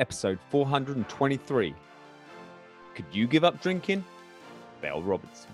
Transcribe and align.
episode 0.00 0.38
423. 0.50 1.74
Could 2.94 3.06
you 3.12 3.26
give 3.26 3.44
up 3.44 3.60
drinking? 3.62 4.04
Belle 4.80 5.02
Robertson. 5.02 5.50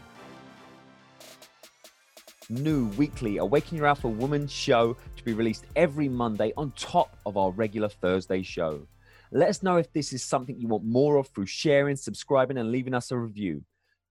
New 2.49 2.87
weekly 2.97 3.37
Awaken 3.37 3.77
Your 3.77 3.87
Alpha 3.87 4.09
Woman 4.09 4.49
show 4.49 4.97
to 5.17 5.25
be 5.25 5.33
released 5.33 5.67
every 5.77 6.09
Monday 6.09 6.53
on 6.57 6.73
top 6.73 7.17
of 7.25 7.37
our 7.37 7.51
regular 7.53 7.89
Thursday 7.89 8.43
show. 8.43 8.87
Let 9.31 9.49
us 9.49 9.63
know 9.63 9.77
if 9.77 9.93
this 9.93 10.13
is 10.13 10.25
something 10.25 10.59
you 10.59 10.67
want 10.67 10.85
more 10.85 11.17
of 11.17 11.29
through 11.29 11.47
sharing, 11.47 11.95
subscribing, 11.95 12.59
and 12.59 12.73
leaving 12.73 12.95
us 12.95 13.13
a 13.13 13.17
review. 13.17 13.63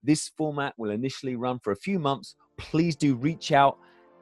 This 0.02 0.30
format 0.38 0.72
will 0.78 0.90
initially 0.90 1.36
run 1.36 1.58
for 1.58 1.72
a 1.72 1.76
few 1.76 1.98
months. 1.98 2.34
Please 2.56 2.96
do 2.96 3.14
reach 3.14 3.52
out, 3.52 3.76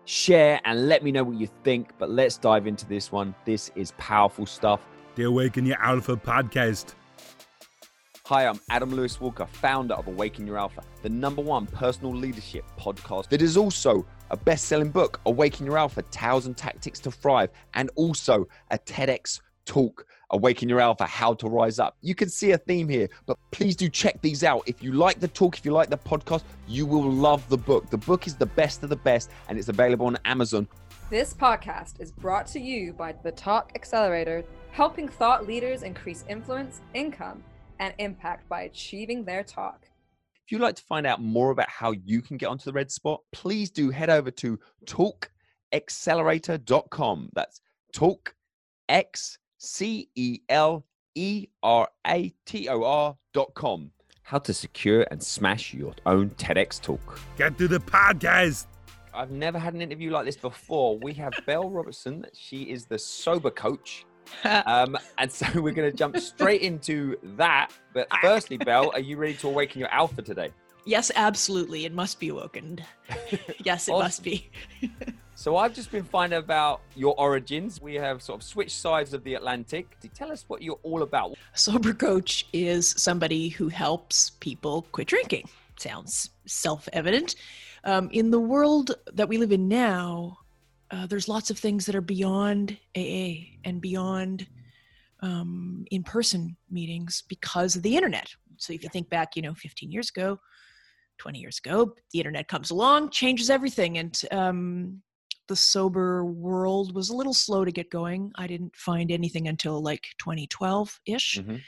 share, 0.05 0.61
and 0.65 0.89
let 0.89 1.05
me 1.05 1.13
know 1.13 1.23
what 1.23 1.37
you 1.39 1.49
think. 1.63 1.93
But 1.99 2.11
let's 2.11 2.37
dive 2.37 2.67
into 2.67 2.85
this 2.87 3.13
one. 3.13 3.33
This 3.45 3.71
is 3.77 3.93
powerful 3.99 4.45
stuff. 4.45 4.81
The 5.19 5.25
Awaken 5.25 5.67
Your 5.67 5.83
Alpha 5.83 6.17
podcast. 6.17 6.95
Hi, 8.27 8.47
I'm 8.47 8.61
Adam 8.71 8.95
Lewis 8.95 9.21
Walker, 9.21 9.47
founder 9.47 9.95
of 9.95 10.07
Awaken 10.07 10.47
Your 10.47 10.57
Alpha, 10.57 10.85
the 11.03 11.09
number 11.09 11.43
one 11.43 11.67
personal 11.67 12.15
leadership 12.15 12.65
podcast 12.79 13.29
that 13.31 13.43
is 13.43 13.57
also 13.57 14.07
a 14.31 14.37
best 14.37 14.67
selling 14.67 14.91
book, 14.91 15.21
Awaken 15.27 15.67
Your 15.67 15.77
Alpha 15.77 16.03
Tales 16.03 16.47
and 16.47 16.57
Tactics 16.57 17.01
to 17.01 17.11
Thrive, 17.11 17.51
and 17.75 17.91
also 17.97 18.47
a 18.71 18.79
TEDx 18.79 19.41
talk, 19.67 20.07
Awaken 20.31 20.69
Your 20.69 20.79
Alpha 20.79 21.05
How 21.05 21.35
to 21.35 21.49
Rise 21.49 21.81
Up. 21.81 21.97
You 22.01 22.15
can 22.15 22.29
see 22.29 22.53
a 22.53 22.59
theme 22.59 22.89
here, 22.89 23.09
but 23.27 23.37
please 23.51 23.75
do 23.75 23.89
check 23.89 24.23
these 24.23 24.45
out. 24.45 24.63
If 24.67 24.85
you 24.85 24.93
like 24.93 25.19
the 25.19 25.27
talk, 25.27 25.59
if 25.59 25.65
you 25.65 25.73
like 25.73 25.91
the 25.91 25.99
podcast, 25.99 26.45
you 26.69 26.87
will 26.87 27.11
love 27.11 27.49
the 27.49 27.59
book. 27.59 27.91
The 27.91 27.99
book 27.99 28.29
is 28.29 28.37
the 28.37 28.47
best 28.47 28.85
of 28.85 28.89
the 28.89 28.95
best, 28.95 29.31
and 29.49 29.59
it's 29.59 29.69
available 29.69 30.07
on 30.07 30.17
Amazon. 30.27 30.69
This 31.11 31.35
podcast 31.35 32.01
is 32.01 32.13
brought 32.13 32.47
to 32.49 32.61
you 32.61 32.93
by 32.93 33.13
the 33.25 33.33
Talk 33.33 33.73
Accelerator, 33.75 34.45
helping 34.79 35.09
thought 35.09 35.45
leaders 35.45 35.83
increase 35.83 36.25
influence, 36.29 36.81
income, 36.95 37.43
and 37.81 37.93
impact 37.99 38.49
by 38.49 38.61
achieving 38.61 39.25
their 39.25 39.43
talk. 39.43 39.89
If 40.47 40.53
you'd 40.53 40.61
like 40.61 40.77
to 40.77 40.85
find 40.85 41.05
out 41.05 41.21
more 41.21 41.51
about 41.51 41.69
how 41.69 41.91
you 41.91 42.23
can 42.23 42.37
get 42.37 42.47
onto 42.47 42.67
the 42.67 42.73
red 42.73 42.93
spot, 42.93 43.23
please 43.33 43.73
do 43.73 43.91
head 43.91 44.09
over 44.09 44.31
to 44.31 44.57
talkaccelerator.com. 44.87 47.31
That's 47.35 47.61
talk 47.93 48.37
x 48.89 49.39
c 49.59 50.09
e 50.15 50.39
l 50.49 50.87
e 51.17 51.49
r 51.61 51.89
a 52.07 52.33
t 52.47 52.69
o 52.69 52.85
r.com. 52.85 53.91
How 54.23 54.39
to 54.39 54.55
secure 54.55 55.05
and 55.11 55.21
smash 55.21 55.75
your 55.75 55.95
own 56.07 56.31
TEDx 56.31 56.81
talk. 56.81 57.19
Get 57.37 57.59
to 57.59 57.67
the 57.67 57.81
podcast. 57.81 58.67
I've 59.13 59.33
never 59.33 59.59
had 59.59 59.75
an 59.75 59.83
interview 59.83 60.13
like 60.13 60.25
this 60.25 60.37
before. 60.37 60.97
We 61.01 61.15
have 61.15 61.33
Belle 61.47 61.69
Robertson. 61.69 62.27
She 62.33 62.71
is 62.71 62.87
the 62.87 63.01
sober 63.01 63.51
coach. 63.51 64.05
um, 64.67 64.97
and 65.19 65.31
so 65.31 65.47
we're 65.61 65.75
going 65.75 65.91
to 65.91 65.97
jump 65.97 66.17
straight 66.19 66.63
into 66.63 67.17
that. 67.37 67.71
But 67.93 68.09
firstly, 68.23 68.57
Belle, 68.57 68.91
are 68.93 69.01
you 69.01 69.17
ready 69.17 69.35
to 69.35 69.49
awaken 69.49 69.81
your 69.81 69.91
alpha 69.91 70.23
today? 70.23 70.51
Yes, 70.85 71.11
absolutely. 71.15 71.85
It 71.85 71.93
must 71.93 72.19
be 72.19 72.29
awakened. 72.29 72.83
yes, 73.65 73.89
it 73.89 73.93
Awesome. 73.93 74.05
must 74.05 74.23
be. 74.23 74.49
So 75.35 75.57
I've 75.57 75.75
just 75.75 75.93
been 75.93 76.03
finding 76.03 76.39
about 76.39 76.81
your 76.97 77.15
origins. 77.17 77.81
We 77.81 77.95
have 77.95 78.23
sort 78.23 78.41
of 78.41 78.43
switched 78.43 78.77
sides 78.77 79.13
of 79.15 79.23
the 79.23 79.35
Atlantic. 79.35 79.97
Tell 80.15 80.33
us 80.33 80.45
what 80.49 80.63
you're 80.63 80.81
all 80.83 81.03
about. 81.03 81.37
A 81.55 81.59
sober 81.59 81.93
coach 81.93 82.47
is 82.53 82.91
somebody 82.97 83.49
who 83.51 83.69
helps 83.69 84.31
people 84.41 84.87
quit 84.91 85.07
drinking. 85.09 85.49
Sounds 85.79 86.31
self 86.47 86.89
evident. 86.93 87.37
Um, 87.85 88.09
in 88.13 88.31
the 88.33 88.41
world 88.41 88.97
that 89.13 89.29
we 89.29 89.39
live 89.39 89.53
in 89.53 89.69
now, 89.69 90.39
uh, 90.91 91.07
there's 91.07 91.29
lots 91.29 91.51
of 91.51 91.59
things 91.59 91.87
that 91.87 91.95
are 91.95 92.01
beyond 92.01 92.77
AA 92.97 93.57
and 93.65 93.81
beyond 93.81 94.47
um, 95.21 95.85
in 95.91 96.03
person 96.03 96.57
meetings 96.71 97.23
because 97.29 97.77
of 97.77 97.83
the 97.83 97.97
internet. 97.97 98.29
So 98.57 98.73
if 98.73 98.83
you 98.83 98.89
think 98.89 99.09
back, 99.09 99.37
you 99.37 99.43
know, 99.43 99.55
15 99.55 99.91
years 99.91 100.11
ago, 100.11 100.39
20 101.19 101.39
years 101.39 101.59
ago, 101.59 101.95
the 102.13 102.21
internet 102.21 102.49
comes 102.49 102.71
along, 102.71 103.11
changes 103.11 103.51
everything. 103.51 103.99
And 103.99 104.21
um, 104.31 105.03
the 105.49 105.57
sober 105.57 106.25
world 106.25 106.95
was 106.95 107.09
a 107.11 107.17
little 107.17 107.35
slow 107.35 107.65
to 107.65 107.73
get 107.73 107.91
going. 107.91 108.33
I 108.37 108.47
didn't 108.47 108.75
find 108.77 109.11
anything 109.11 109.49
until 109.49 109.83
like 109.83 110.07
2012 110.19 111.01
ish 111.07 111.39
Mhm. 111.39 111.61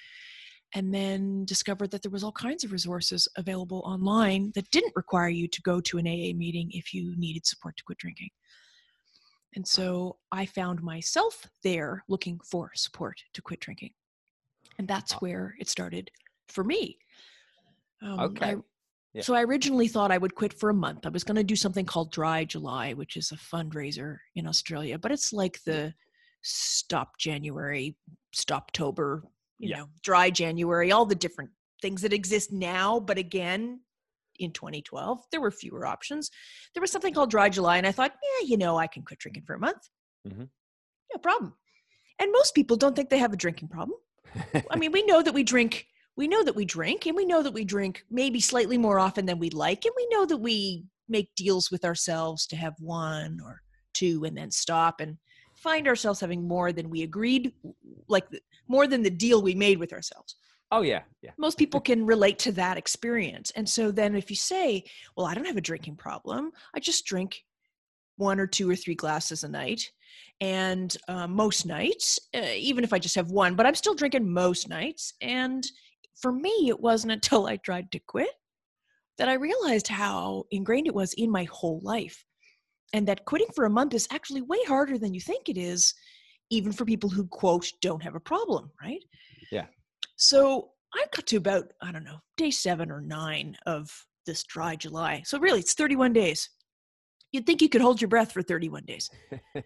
and 0.74 0.94
then 0.94 1.44
discovered 1.46 1.90
that 1.90 2.02
there 2.02 2.12
was 2.12 2.22
all 2.22 2.32
kinds 2.32 2.62
of 2.62 2.70
resources 2.70 3.26
available 3.36 3.82
online 3.84 4.52
that 4.54 4.70
didn't 4.70 4.92
require 4.94 5.28
you 5.28 5.48
to 5.48 5.60
go 5.62 5.80
to 5.80 5.98
an 5.98 6.06
AA 6.06 6.32
meeting 6.32 6.70
if 6.72 6.94
you 6.94 7.16
needed 7.16 7.44
support 7.44 7.76
to 7.76 7.82
quit 7.84 7.98
drinking. 7.98 8.30
And 9.54 9.66
so 9.66 10.16
I 10.30 10.46
found 10.46 10.82
myself 10.82 11.46
there 11.64 12.04
looking 12.08 12.38
for 12.44 12.70
support 12.74 13.20
to 13.34 13.42
quit 13.42 13.60
drinking. 13.60 13.92
And 14.78 14.86
that's 14.86 15.12
where 15.14 15.54
it 15.58 15.68
started 15.68 16.10
for 16.48 16.64
me. 16.64 16.98
Um, 18.02 18.20
I- 18.20 18.24
Okay. 18.24 18.56
Yeah. 19.12 19.22
So 19.22 19.34
I 19.34 19.42
originally 19.42 19.88
thought 19.88 20.12
I 20.12 20.18
would 20.18 20.36
quit 20.36 20.52
for 20.54 20.70
a 20.70 20.74
month. 20.74 21.04
I 21.04 21.08
was 21.08 21.24
going 21.24 21.34
to 21.34 21.42
do 21.42 21.56
something 21.56 21.84
called 21.84 22.12
Dry 22.12 22.44
July, 22.44 22.92
which 22.92 23.16
is 23.16 23.32
a 23.32 23.36
fundraiser 23.36 24.18
in 24.36 24.46
Australia, 24.46 24.98
but 25.00 25.10
it's 25.10 25.32
like 25.32 25.60
the 25.64 25.92
Stop 26.42 27.18
January, 27.18 27.96
Stoptober, 28.32 29.22
you 29.58 29.70
Yeah. 29.70 29.78
know, 29.80 29.88
Dry 30.02 30.30
January, 30.30 30.92
all 30.92 31.06
the 31.06 31.16
different 31.16 31.50
things 31.82 32.02
that 32.02 32.12
exist 32.12 32.52
now. 32.52 33.00
But 33.00 33.18
again, 33.18 33.80
in 34.40 34.52
2012, 34.52 35.20
there 35.30 35.40
were 35.40 35.50
fewer 35.50 35.86
options. 35.86 36.30
There 36.74 36.80
was 36.80 36.90
something 36.90 37.14
called 37.14 37.30
Dry 37.30 37.48
July, 37.48 37.76
and 37.76 37.86
I 37.86 37.92
thought, 37.92 38.12
yeah, 38.22 38.46
you 38.48 38.56
know, 38.56 38.76
I 38.78 38.86
can 38.86 39.02
quit 39.02 39.18
drinking 39.18 39.44
for 39.46 39.54
a 39.54 39.58
month. 39.58 39.88
Mhm. 40.26 40.48
No 41.12 41.18
problem. 41.22 41.54
And 42.18 42.32
most 42.32 42.54
people 42.54 42.76
don't 42.76 42.94
think 42.96 43.10
they 43.10 43.18
have 43.18 43.32
a 43.32 43.36
drinking 43.36 43.68
problem. 43.68 43.98
I 44.70 44.76
mean, 44.76 44.92
we 44.92 45.02
know 45.10 45.22
that 45.22 45.34
we 45.34 45.42
drink. 45.42 45.86
We 46.16 46.28
know 46.28 46.42
that 46.44 46.56
we 46.56 46.64
drink, 46.64 47.06
and 47.06 47.16
we 47.16 47.24
know 47.24 47.42
that 47.42 47.52
we 47.54 47.64
drink 47.64 48.04
maybe 48.10 48.40
slightly 48.40 48.76
more 48.78 48.98
often 48.98 49.26
than 49.26 49.38
we'd 49.38 49.54
like, 49.54 49.84
and 49.84 49.94
we 49.96 50.06
know 50.10 50.26
that 50.26 50.36
we 50.38 50.84
make 51.08 51.34
deals 51.34 51.70
with 51.70 51.84
ourselves 51.84 52.46
to 52.48 52.56
have 52.56 52.74
one 52.78 53.40
or 53.44 53.62
two 53.94 54.24
and 54.24 54.36
then 54.36 54.50
stop 54.50 55.00
and 55.00 55.18
find 55.56 55.88
ourselves 55.88 56.20
having 56.20 56.46
more 56.46 56.72
than 56.72 56.88
we 56.88 57.02
agreed, 57.02 57.52
like 58.08 58.28
the- 58.30 58.40
more 58.68 58.86
than 58.86 59.02
the 59.02 59.10
deal 59.10 59.42
we 59.42 59.54
made 59.54 59.78
with 59.78 59.92
ourselves. 59.92 60.36
Oh, 60.70 60.82
yeah. 60.82 61.02
Yeah. 61.22 61.30
Most 61.38 61.58
people 61.58 61.80
can 61.80 62.06
relate 62.06 62.38
to 62.40 62.52
that 62.52 62.76
experience. 62.76 63.50
And 63.52 63.68
so 63.68 63.90
then 63.90 64.14
if 64.14 64.30
you 64.30 64.36
say, 64.36 64.84
well, 65.16 65.26
I 65.26 65.34
don't 65.34 65.46
have 65.46 65.56
a 65.56 65.62
drinking 65.62 65.96
problem, 65.96 66.52
I 66.74 66.80
just 66.80 67.06
drink 67.06 67.42
one 68.16 68.38
or 68.38 68.46
two 68.46 68.68
or 68.70 68.76
three 68.76 68.94
glasses 68.94 69.44
a 69.44 69.48
night. 69.48 69.82
And 70.40 70.96
uh, 71.08 71.26
most 71.26 71.66
nights, 71.66 72.18
uh, 72.34 72.40
even 72.54 72.84
if 72.84 72.92
I 72.92 72.98
just 72.98 73.14
have 73.14 73.30
one, 73.30 73.54
but 73.54 73.66
I'm 73.66 73.74
still 73.74 73.94
drinking 73.94 74.30
most 74.30 74.68
nights. 74.68 75.12
And 75.20 75.66
for 76.16 76.32
me, 76.32 76.68
it 76.68 76.80
wasn't 76.80 77.12
until 77.12 77.46
I 77.46 77.56
tried 77.56 77.90
to 77.92 77.98
quit 77.98 78.30
that 79.18 79.28
I 79.28 79.34
realized 79.34 79.88
how 79.88 80.44
ingrained 80.50 80.86
it 80.86 80.94
was 80.94 81.12
in 81.14 81.30
my 81.30 81.44
whole 81.44 81.80
life. 81.82 82.24
And 82.92 83.06
that 83.06 83.24
quitting 83.26 83.48
for 83.54 83.66
a 83.66 83.70
month 83.70 83.94
is 83.94 84.08
actually 84.10 84.42
way 84.42 84.58
harder 84.66 84.98
than 84.98 85.14
you 85.14 85.20
think 85.20 85.48
it 85.48 85.58
is, 85.58 85.94
even 86.50 86.72
for 86.72 86.84
people 86.84 87.10
who, 87.10 87.26
quote, 87.26 87.70
don't 87.82 88.02
have 88.02 88.14
a 88.14 88.20
problem, 88.20 88.70
right? 88.82 89.02
Yeah. 89.52 89.66
So 90.20 90.72
I 90.94 91.06
got 91.16 91.26
to 91.28 91.36
about, 91.36 91.72
I 91.80 91.90
don't 91.92 92.04
know, 92.04 92.18
day 92.36 92.50
seven 92.50 92.90
or 92.90 93.00
nine 93.00 93.56
of 93.64 93.90
this 94.26 94.42
dry 94.42 94.76
July. 94.76 95.22
So 95.24 95.38
really, 95.38 95.60
it's 95.60 95.72
31 95.72 96.12
days. 96.12 96.50
You'd 97.32 97.46
think 97.46 97.62
you 97.62 97.70
could 97.70 97.80
hold 97.80 98.02
your 98.02 98.08
breath 98.08 98.30
for 98.30 98.42
31 98.42 98.84
days. 98.84 99.08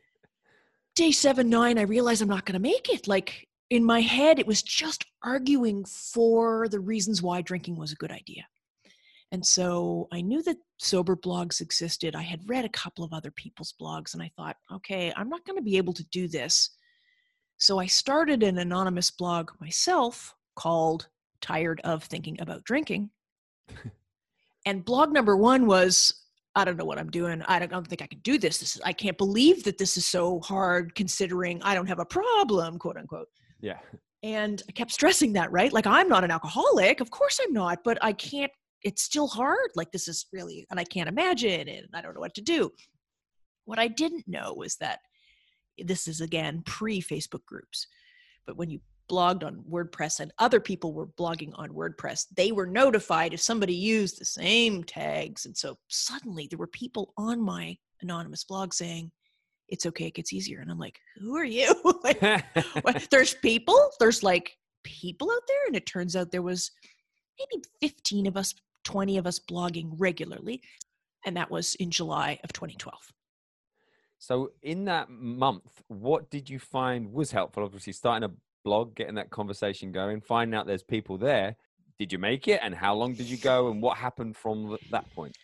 day 0.94 1.10
seven, 1.10 1.50
nine, 1.50 1.76
I 1.76 1.82
realized 1.82 2.22
I'm 2.22 2.28
not 2.28 2.47
going 2.47 2.54
to 2.54 2.60
make 2.60 2.88
it. 2.88 3.09
Like 3.09 3.48
in 3.70 3.84
my 3.84 4.00
head, 4.00 4.38
it 4.38 4.47
was 4.47 4.62
just 4.62 5.04
arguing 5.25 5.84
for 5.87 6.69
the 6.69 6.78
reasons 6.78 7.21
why 7.21 7.42
drinking 7.42 7.75
was 7.76 7.91
a 7.91 7.97
good 7.97 8.12
idea. 8.12 8.47
And 9.32 9.44
so 9.44 10.06
I 10.12 10.21
knew 10.21 10.41
that 10.44 10.59
sober 10.78 11.16
blogs 11.16 11.60
existed. 11.60 12.15
I 12.15 12.22
had 12.22 12.48
read 12.48 12.65
a 12.65 12.69
couple 12.69 13.04
of 13.04 13.12
other 13.12 13.32
people's 13.32 13.75
blogs 13.82 14.15
and 14.15 14.22
I 14.22 14.31
thought, 14.36 14.54
okay, 14.72 15.12
I'm 15.16 15.28
not 15.28 15.44
going 15.44 15.56
to 15.56 15.65
be 15.65 15.78
able 15.78 15.94
to 15.94 16.04
do 16.12 16.28
this. 16.28 16.71
So 17.59 17.81
I 17.81 17.86
started 17.86 18.45
an 18.45 18.59
anonymous 18.59 19.10
blog 19.10 19.50
myself 19.60 20.33
called 20.54 21.09
Tired 21.41 21.80
of 21.84 22.04
Thinking 22.04 22.41
About 22.41 22.65
Drinking. 22.65 23.10
and 24.66 24.84
blog 24.84 25.12
number 25.12 25.36
one 25.36 25.66
was 25.66 26.24
I 26.56 26.65
don't 26.65 26.77
know 26.77 26.84
what 26.84 26.98
I'm 26.98 27.10
doing. 27.10 27.42
I 27.42 27.59
don't, 27.59 27.72
I 27.72 27.74
don't 27.74 27.86
think 27.86 28.03
I 28.03 28.06
can 28.06 28.21
do 28.21 28.39
this. 28.39 28.59
This 28.59 28.77
is, 28.77 28.83
I 28.84 28.92
can't 28.92 29.18
believe 29.18 29.65
that 29.65 29.77
this 29.77 29.97
is 29.97 30.06
so 30.06 30.41
hard 30.41 30.95
considering 30.95 31.60
I 31.62 31.74
don't 31.74 31.89
have 31.89 31.98
a 31.98 32.04
problem, 32.04 32.78
quote 32.78 32.97
unquote. 32.97 33.27
Yeah. 33.60 33.78
And 34.22 34.62
I 34.68 34.72
kept 34.72 34.92
stressing 34.92 35.33
that, 35.34 35.51
right? 35.51 35.72
Like, 35.72 35.86
I'm 35.86 36.09
not 36.09 36.24
an 36.24 36.30
alcoholic. 36.30 37.00
Of 37.00 37.10
course 37.10 37.41
I'm 37.42 37.53
not, 37.53 37.80
but 37.84 37.98
I 38.03 38.12
can't, 38.12 38.53
it's 38.83 39.03
still 39.03 39.27
hard. 39.27 39.71
Like, 39.74 39.91
this 39.91 40.07
is 40.07 40.27
really, 40.33 40.66
and 40.71 40.78
I 40.78 40.84
can't 40.84 41.09
imagine 41.09 41.68
it. 41.68 41.84
And 41.84 41.89
I 41.92 42.00
don't 42.00 42.15
know 42.15 42.21
what 42.21 42.34
to 42.34 42.41
do. 42.41 42.71
What 43.65 43.78
I 43.78 43.89
didn't 43.89 44.28
know 44.28 44.54
was 44.54 44.77
that 44.77 45.00
this 45.78 46.07
is 46.07 46.21
again 46.21 46.62
pre 46.65 47.03
Facebook 47.03 47.45
groups. 47.47 47.86
But 48.47 48.57
when 48.57 48.71
you 48.71 48.80
blogged 49.09 49.45
on 49.45 49.62
WordPress 49.71 50.21
and 50.21 50.33
other 50.39 50.60
people 50.60 50.92
were 50.92 51.06
blogging 51.06 51.53
on 51.56 51.71
WordPress, 51.71 52.27
they 52.36 52.53
were 52.53 52.66
notified 52.66 53.34
if 53.34 53.41
somebody 53.41 53.74
used 53.74 54.18
the 54.18 54.24
same 54.24 54.84
tags. 54.84 55.47
And 55.47 55.56
so 55.56 55.78
suddenly 55.89 56.47
there 56.48 56.59
were 56.59 56.66
people 56.66 57.12
on 57.16 57.41
my 57.41 57.77
anonymous 58.01 58.45
blog 58.45 58.72
saying, 58.72 59.10
it's 59.68 59.86
okay, 59.86 60.06
it 60.06 60.15
gets 60.15 60.33
easier. 60.33 60.60
And 60.60 60.71
I'm 60.71 60.78
like, 60.78 60.98
who 61.16 61.36
are 61.36 61.45
you? 61.45 61.74
Like, 62.04 62.21
what? 62.83 63.06
there's 63.10 63.34
people, 63.34 63.91
there's 63.98 64.22
like 64.22 64.56
people 64.84 65.30
out 65.30 65.42
there 65.48 65.66
and 65.66 65.74
it 65.74 65.86
turns 65.86 66.15
out 66.15 66.30
there 66.30 66.42
was 66.42 66.71
maybe 67.39 67.65
15 67.80 68.27
of 68.27 68.36
us 68.36 68.54
20 68.84 69.18
of 69.18 69.27
us 69.27 69.41
blogging 69.41 69.91
regularly 69.97 70.62
and 71.27 71.36
that 71.36 71.50
was 71.50 71.74
in 71.77 71.91
july 71.91 72.39
of 72.45 72.53
2012 72.53 72.95
So 74.18 74.53
in 74.62 74.84
that 74.84 75.09
month, 75.10 75.83
what 75.89 76.30
did 76.30 76.48
you 76.48 76.59
find 76.59 77.12
was 77.12 77.33
helpful? 77.33 77.65
Obviously, 77.65 77.92
starting 77.92 78.30
a 78.30 78.33
blog, 78.65 78.97
getting 78.97 79.15
that 79.15 79.31
conversation 79.31 79.93
going, 79.93 80.21
finding 80.21 80.59
out 80.59 80.66
there's 80.66 80.83
people 80.83 81.16
there. 81.19 81.57
Did 81.99 82.13
you 82.13 82.19
make 82.19 82.49
it? 82.49 82.59
And 82.63 82.75
how 82.75 82.95
long 82.95 83.15
did 83.15 83.27
you 83.27 83.37
go? 83.37 83.71
And 83.71 83.81
what 83.81 83.97
happened 83.97 84.37
from 84.37 84.77
that 84.91 85.09
point? 85.15 85.37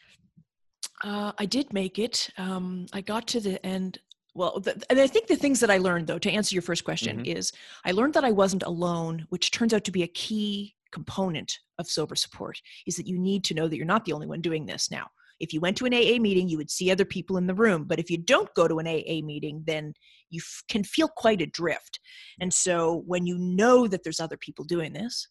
Uh, 1.05 1.32
I 1.38 1.46
did 1.46 1.72
make 1.72 1.99
it. 1.99 2.28
Um, 2.37 2.87
I 2.93 3.00
got 3.00 3.28
to 3.28 3.40
the 3.40 3.64
end. 3.64 3.99
Well, 4.34 4.61
th- 4.61 4.76
and 4.90 4.99
I 4.99 5.06
think 5.06 5.28
the 5.28 5.37
things 5.37 5.61
that 5.61 5.70
I 5.70 5.78
learned, 5.78 6.08
though, 6.08 6.19
to 6.19 6.31
answer 6.31 6.55
your 6.55 6.62
first 6.62 6.84
question, 6.84 7.25
is 7.25 7.52
I 7.84 7.93
learned 7.93 8.14
that 8.14 8.25
I 8.25 8.32
wasn't 8.32 8.64
alone, 8.64 9.26
which 9.28 9.50
turns 9.50 9.73
out 9.73 9.84
to 9.84 9.93
be 9.93 10.02
a 10.02 10.08
key 10.08 10.75
component 10.90 11.58
of 11.78 11.88
sober 11.88 12.16
support. 12.16 12.61
Is 12.87 12.96
that 12.96 13.06
you 13.06 13.19
need 13.19 13.44
to 13.44 13.55
know 13.55 13.69
that 13.69 13.76
you're 13.76 13.87
not 13.87 14.05
the 14.05 14.12
only 14.12 14.26
one 14.26 14.40
doing 14.40 14.66
this 14.66 14.90
now. 14.90 15.06
If 15.40 15.52
you 15.52 15.60
went 15.60 15.76
to 15.78 15.87
an 15.87 15.94
AA 15.94 16.20
meeting, 16.20 16.48
you 16.48 16.58
would 16.58 16.70
see 16.70 16.90
other 16.90 17.04
people 17.04 17.37
in 17.37 17.46
the 17.46 17.54
room. 17.54 17.84
But 17.84 17.98
if 17.98 18.10
you 18.10 18.19
don't 18.19 18.52
go 18.54 18.69
to 18.69 18.78
an 18.78 18.87
AA 18.87 19.25
meeting, 19.25 19.62
then 19.66 19.94
you 20.28 20.40
f- 20.40 20.62
can 20.69 20.84
feel 20.84 21.08
quite 21.08 21.40
adrift. 21.40 21.98
And 22.40 22.52
so 22.52 23.02
when 23.06 23.26
you 23.26 23.38
know 23.38 23.87
that 23.87 24.04
there's 24.04 24.20
other 24.20 24.37
people 24.37 24.64
doing 24.64 24.92
this, 24.92 25.28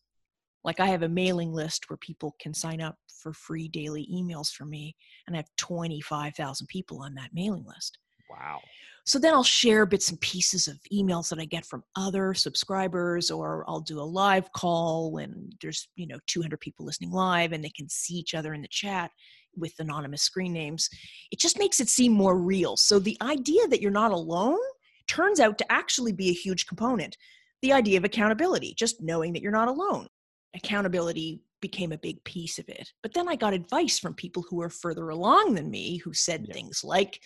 like 0.63 0.79
I 0.79 0.87
have 0.87 1.03
a 1.03 1.09
mailing 1.09 1.53
list 1.53 1.89
where 1.89 1.97
people 1.97 2.35
can 2.41 2.53
sign 2.53 2.81
up 2.81 2.95
for 3.21 3.33
free 3.33 3.67
daily 3.69 4.07
emails 4.13 4.51
from 4.51 4.69
me, 4.69 4.95
and 5.27 5.35
I 5.35 5.39
have 5.39 5.49
25,000 5.57 6.67
people 6.67 7.01
on 7.01 7.13
that 7.15 7.29
mailing 7.33 7.65
list. 7.65 7.97
Wow. 8.29 8.61
So 9.05 9.17
then 9.19 9.33
I'll 9.33 9.43
share 9.43 9.85
bits 9.85 10.09
and 10.09 10.21
pieces 10.21 10.67
of 10.67 10.79
emails 10.93 11.29
that 11.29 11.39
I 11.39 11.45
get 11.45 11.65
from 11.65 11.83
other 11.95 12.33
subscribers, 12.33 13.31
or 13.31 13.65
I'll 13.67 13.81
do 13.81 13.99
a 13.99 14.03
live 14.03 14.51
call 14.53 15.11
when 15.11 15.49
there's, 15.61 15.87
you 15.95 16.07
know, 16.07 16.19
200 16.27 16.59
people 16.59 16.85
listening 16.85 17.11
live 17.11 17.51
and 17.51 17.63
they 17.63 17.71
can 17.71 17.89
see 17.89 18.15
each 18.15 18.35
other 18.35 18.53
in 18.53 18.61
the 18.61 18.67
chat 18.69 19.11
with 19.55 19.73
anonymous 19.79 20.21
screen 20.21 20.53
names. 20.53 20.89
It 21.31 21.39
just 21.39 21.59
makes 21.59 21.79
it 21.79 21.89
seem 21.89 22.13
more 22.13 22.37
real. 22.37 22.77
So 22.77 22.99
the 22.99 23.17
idea 23.21 23.67
that 23.67 23.81
you're 23.81 23.91
not 23.91 24.11
alone 24.11 24.59
turns 25.07 25.39
out 25.39 25.57
to 25.57 25.71
actually 25.71 26.11
be 26.11 26.29
a 26.29 26.33
huge 26.33 26.67
component. 26.67 27.17
The 27.61 27.73
idea 27.73 27.97
of 27.97 28.05
accountability, 28.05 28.75
just 28.77 29.01
knowing 29.01 29.33
that 29.33 29.41
you're 29.41 29.51
not 29.51 29.67
alone. 29.67 30.07
Accountability 30.55 31.41
became 31.61 31.91
a 31.91 31.97
big 31.97 32.23
piece 32.23 32.57
of 32.57 32.69
it. 32.69 32.93
But 33.01 33.13
then 33.13 33.27
I 33.27 33.35
got 33.35 33.53
advice 33.53 33.99
from 33.99 34.13
people 34.13 34.45
who 34.49 34.57
were 34.57 34.69
further 34.69 35.09
along 35.09 35.55
than 35.55 35.69
me 35.69 35.97
who 35.97 36.13
said 36.13 36.45
Yeah. 36.47 36.53
things 36.53 36.83
like, 36.83 37.19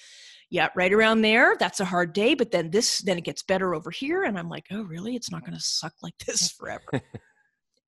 yeah, 0.54 0.70
right 0.76 0.94
around 0.94 1.24
there, 1.24 1.56
that's 1.60 1.80
a 1.80 1.86
hard 1.86 2.14
day, 2.14 2.36
but 2.36 2.52
then 2.52 2.70
this, 2.70 3.00
then 3.00 3.18
it 3.18 3.24
gets 3.24 3.42
better 3.42 3.74
over 3.74 3.90
here. 3.90 4.24
And 4.24 4.38
I'm 4.38 4.50
like, 4.50 4.68
oh, 4.70 4.84
really? 4.84 5.16
It's 5.16 5.32
not 5.32 5.42
going 5.42 5.58
to 5.58 5.60
suck 5.60 5.94
like 6.04 6.14
this 6.28 6.52
forever. 6.60 7.02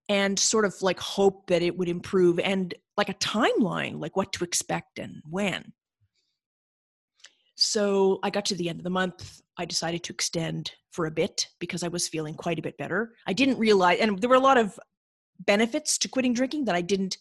and 0.10 0.40
sort 0.40 0.66
of 0.66 0.74
like 0.82 1.00
hope 1.00 1.46
that 1.46 1.62
it 1.62 1.78
would 1.78 1.88
improve 1.88 2.40
and 2.40 2.74
like 2.98 3.10
a 3.10 3.14
timeline, 3.14 4.02
like 4.02 4.18
what 4.18 4.34
to 4.34 4.44
expect 4.44 4.98
and 4.98 5.22
when. 5.30 5.74
So 7.54 8.18
I 8.24 8.32
got 8.32 8.46
to 8.46 8.56
the 8.56 8.68
end 8.68 8.80
of 8.80 8.84
the 8.84 8.90
month. 8.90 9.42
I 9.58 9.66
decided 9.66 10.04
to 10.06 10.14
extend 10.14 10.72
for 10.92 11.06
a 11.06 11.12
bit 11.12 11.48
because 11.60 11.84
I 11.84 11.88
was 11.88 12.08
feeling 12.08 12.34
quite 12.34 12.58
a 12.58 12.64
bit 12.64 12.80
better. 12.80 13.14
I 13.28 13.34
didn't 13.34 13.60
realize, 13.60 14.00
and 14.00 14.20
there 14.20 14.30
were 14.30 14.38
a 14.38 14.40
lot 14.40 14.58
of 14.58 14.80
benefits 15.40 16.00
to 16.00 16.10
quitting 16.10 16.34
drinking 16.34 16.66
that 16.66 16.76
I 16.76 16.82
didn't 16.82 17.20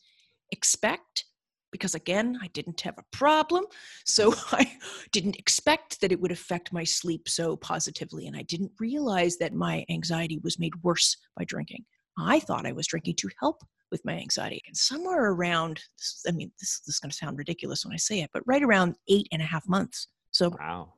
expect 0.52 1.26
because, 1.74 1.96
again, 1.96 2.38
I 2.40 2.46
didn't 2.52 2.80
have 2.82 2.94
a 2.98 3.04
problem. 3.10 3.64
So 4.04 4.32
I 4.52 4.78
didn't 5.10 5.34
expect 5.34 6.00
that 6.00 6.12
it 6.12 6.20
would 6.20 6.30
affect 6.30 6.72
my 6.72 6.84
sleep 6.84 7.28
so 7.28 7.56
positively. 7.56 8.28
And 8.28 8.36
I 8.36 8.42
didn't 8.42 8.70
realize 8.78 9.38
that 9.38 9.52
my 9.52 9.84
anxiety 9.90 10.38
was 10.44 10.56
made 10.56 10.84
worse 10.84 11.16
by 11.36 11.42
drinking. 11.42 11.84
I 12.16 12.38
thought 12.38 12.64
I 12.64 12.70
was 12.70 12.86
drinking 12.86 13.16
to 13.16 13.28
help 13.40 13.64
with 13.90 14.04
my 14.04 14.12
anxiety. 14.12 14.62
And 14.68 14.76
somewhere 14.76 15.32
around, 15.32 15.82
I 16.28 16.30
mean, 16.30 16.52
this, 16.60 16.78
this 16.86 16.94
is 16.94 17.00
going 17.00 17.10
to 17.10 17.16
sound 17.16 17.38
ridiculous 17.38 17.84
when 17.84 17.92
I 17.92 17.96
say 17.96 18.20
it, 18.20 18.30
but 18.32 18.44
right 18.46 18.62
around 18.62 18.94
eight 19.08 19.26
and 19.32 19.42
a 19.42 19.46
half 19.46 19.68
months. 19.68 20.06
So 20.30 20.54
Wow. 20.56 20.94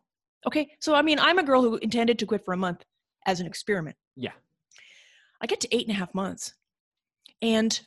Okay, 0.46 0.70
so 0.80 0.94
I 0.94 1.00
mean, 1.00 1.18
I'm 1.18 1.38
a 1.38 1.42
girl 1.42 1.62
who 1.62 1.76
intended 1.76 2.18
to 2.18 2.26
quit 2.26 2.44
for 2.44 2.52
a 2.52 2.58
month 2.58 2.84
as 3.24 3.40
an 3.40 3.46
experiment. 3.46 3.96
Yeah. 4.14 4.32
I 5.40 5.46
get 5.46 5.60
to 5.62 5.74
eight 5.74 5.88
and 5.88 5.96
a 5.96 5.98
half 5.98 6.14
months, 6.14 6.52
and 7.40 7.80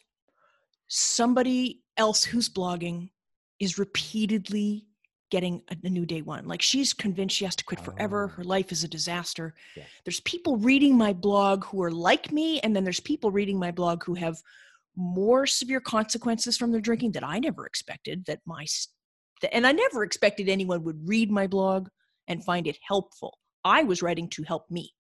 somebody 0.90 1.82
else 2.00 2.24
who's 2.24 2.50
blogging 2.50 3.10
is 3.60 3.78
repeatedly 3.78 4.88
getting 5.30 5.62
a, 5.70 5.90
new 5.90 6.06
day 6.06 6.22
one. 6.22 6.48
Like 6.48 6.62
she's 6.62 6.94
convinced 6.94 7.36
she 7.36 7.46
has 7.46 7.56
to 7.58 7.64
quit 7.64 7.80
forever. 7.80 8.32
Oh. 8.32 8.36
Her 8.38 8.44
life 8.44 8.72
is 8.72 8.84
a 8.84 8.88
disaster. 8.88 9.54
Yeah. 9.76 9.84
There's 10.06 10.22
people 10.22 10.58
reading 10.58 10.98
my 10.98 11.14
blog 11.14 11.66
who 11.66 11.84
are 11.84 11.92
like 11.92 12.32
me, 12.32 12.60
and 12.62 12.76
then 12.76 12.84
there's 12.84 13.00
people 13.00 13.30
reading 13.30 13.60
my 13.60 13.72
blog 13.72 14.04
who 14.04 14.16
have 14.16 14.38
more 14.96 15.46
severe 15.46 15.80
consequences 15.80 16.58
from 16.58 16.72
their 16.72 16.82
drinking 16.82 17.12
that 17.12 17.24
I 17.24 17.38
never 17.38 17.68
expected. 17.68 18.26
That 18.26 18.40
my 18.46 18.64
s- 18.64 18.88
th- 19.42 19.54
and 19.54 19.68
I 19.68 19.72
never 19.72 20.04
expected 20.04 20.50
anyone 20.50 20.84
would 20.84 21.08
read 21.08 21.30
my 21.30 21.46
blog 21.46 21.90
and 22.28 22.44
find 22.44 22.66
it 22.66 22.78
helpful. 22.82 23.38
I 23.64 23.84
was 23.84 24.02
writing 24.02 24.30
to 24.30 24.44
help 24.44 24.72
me. 24.72 24.94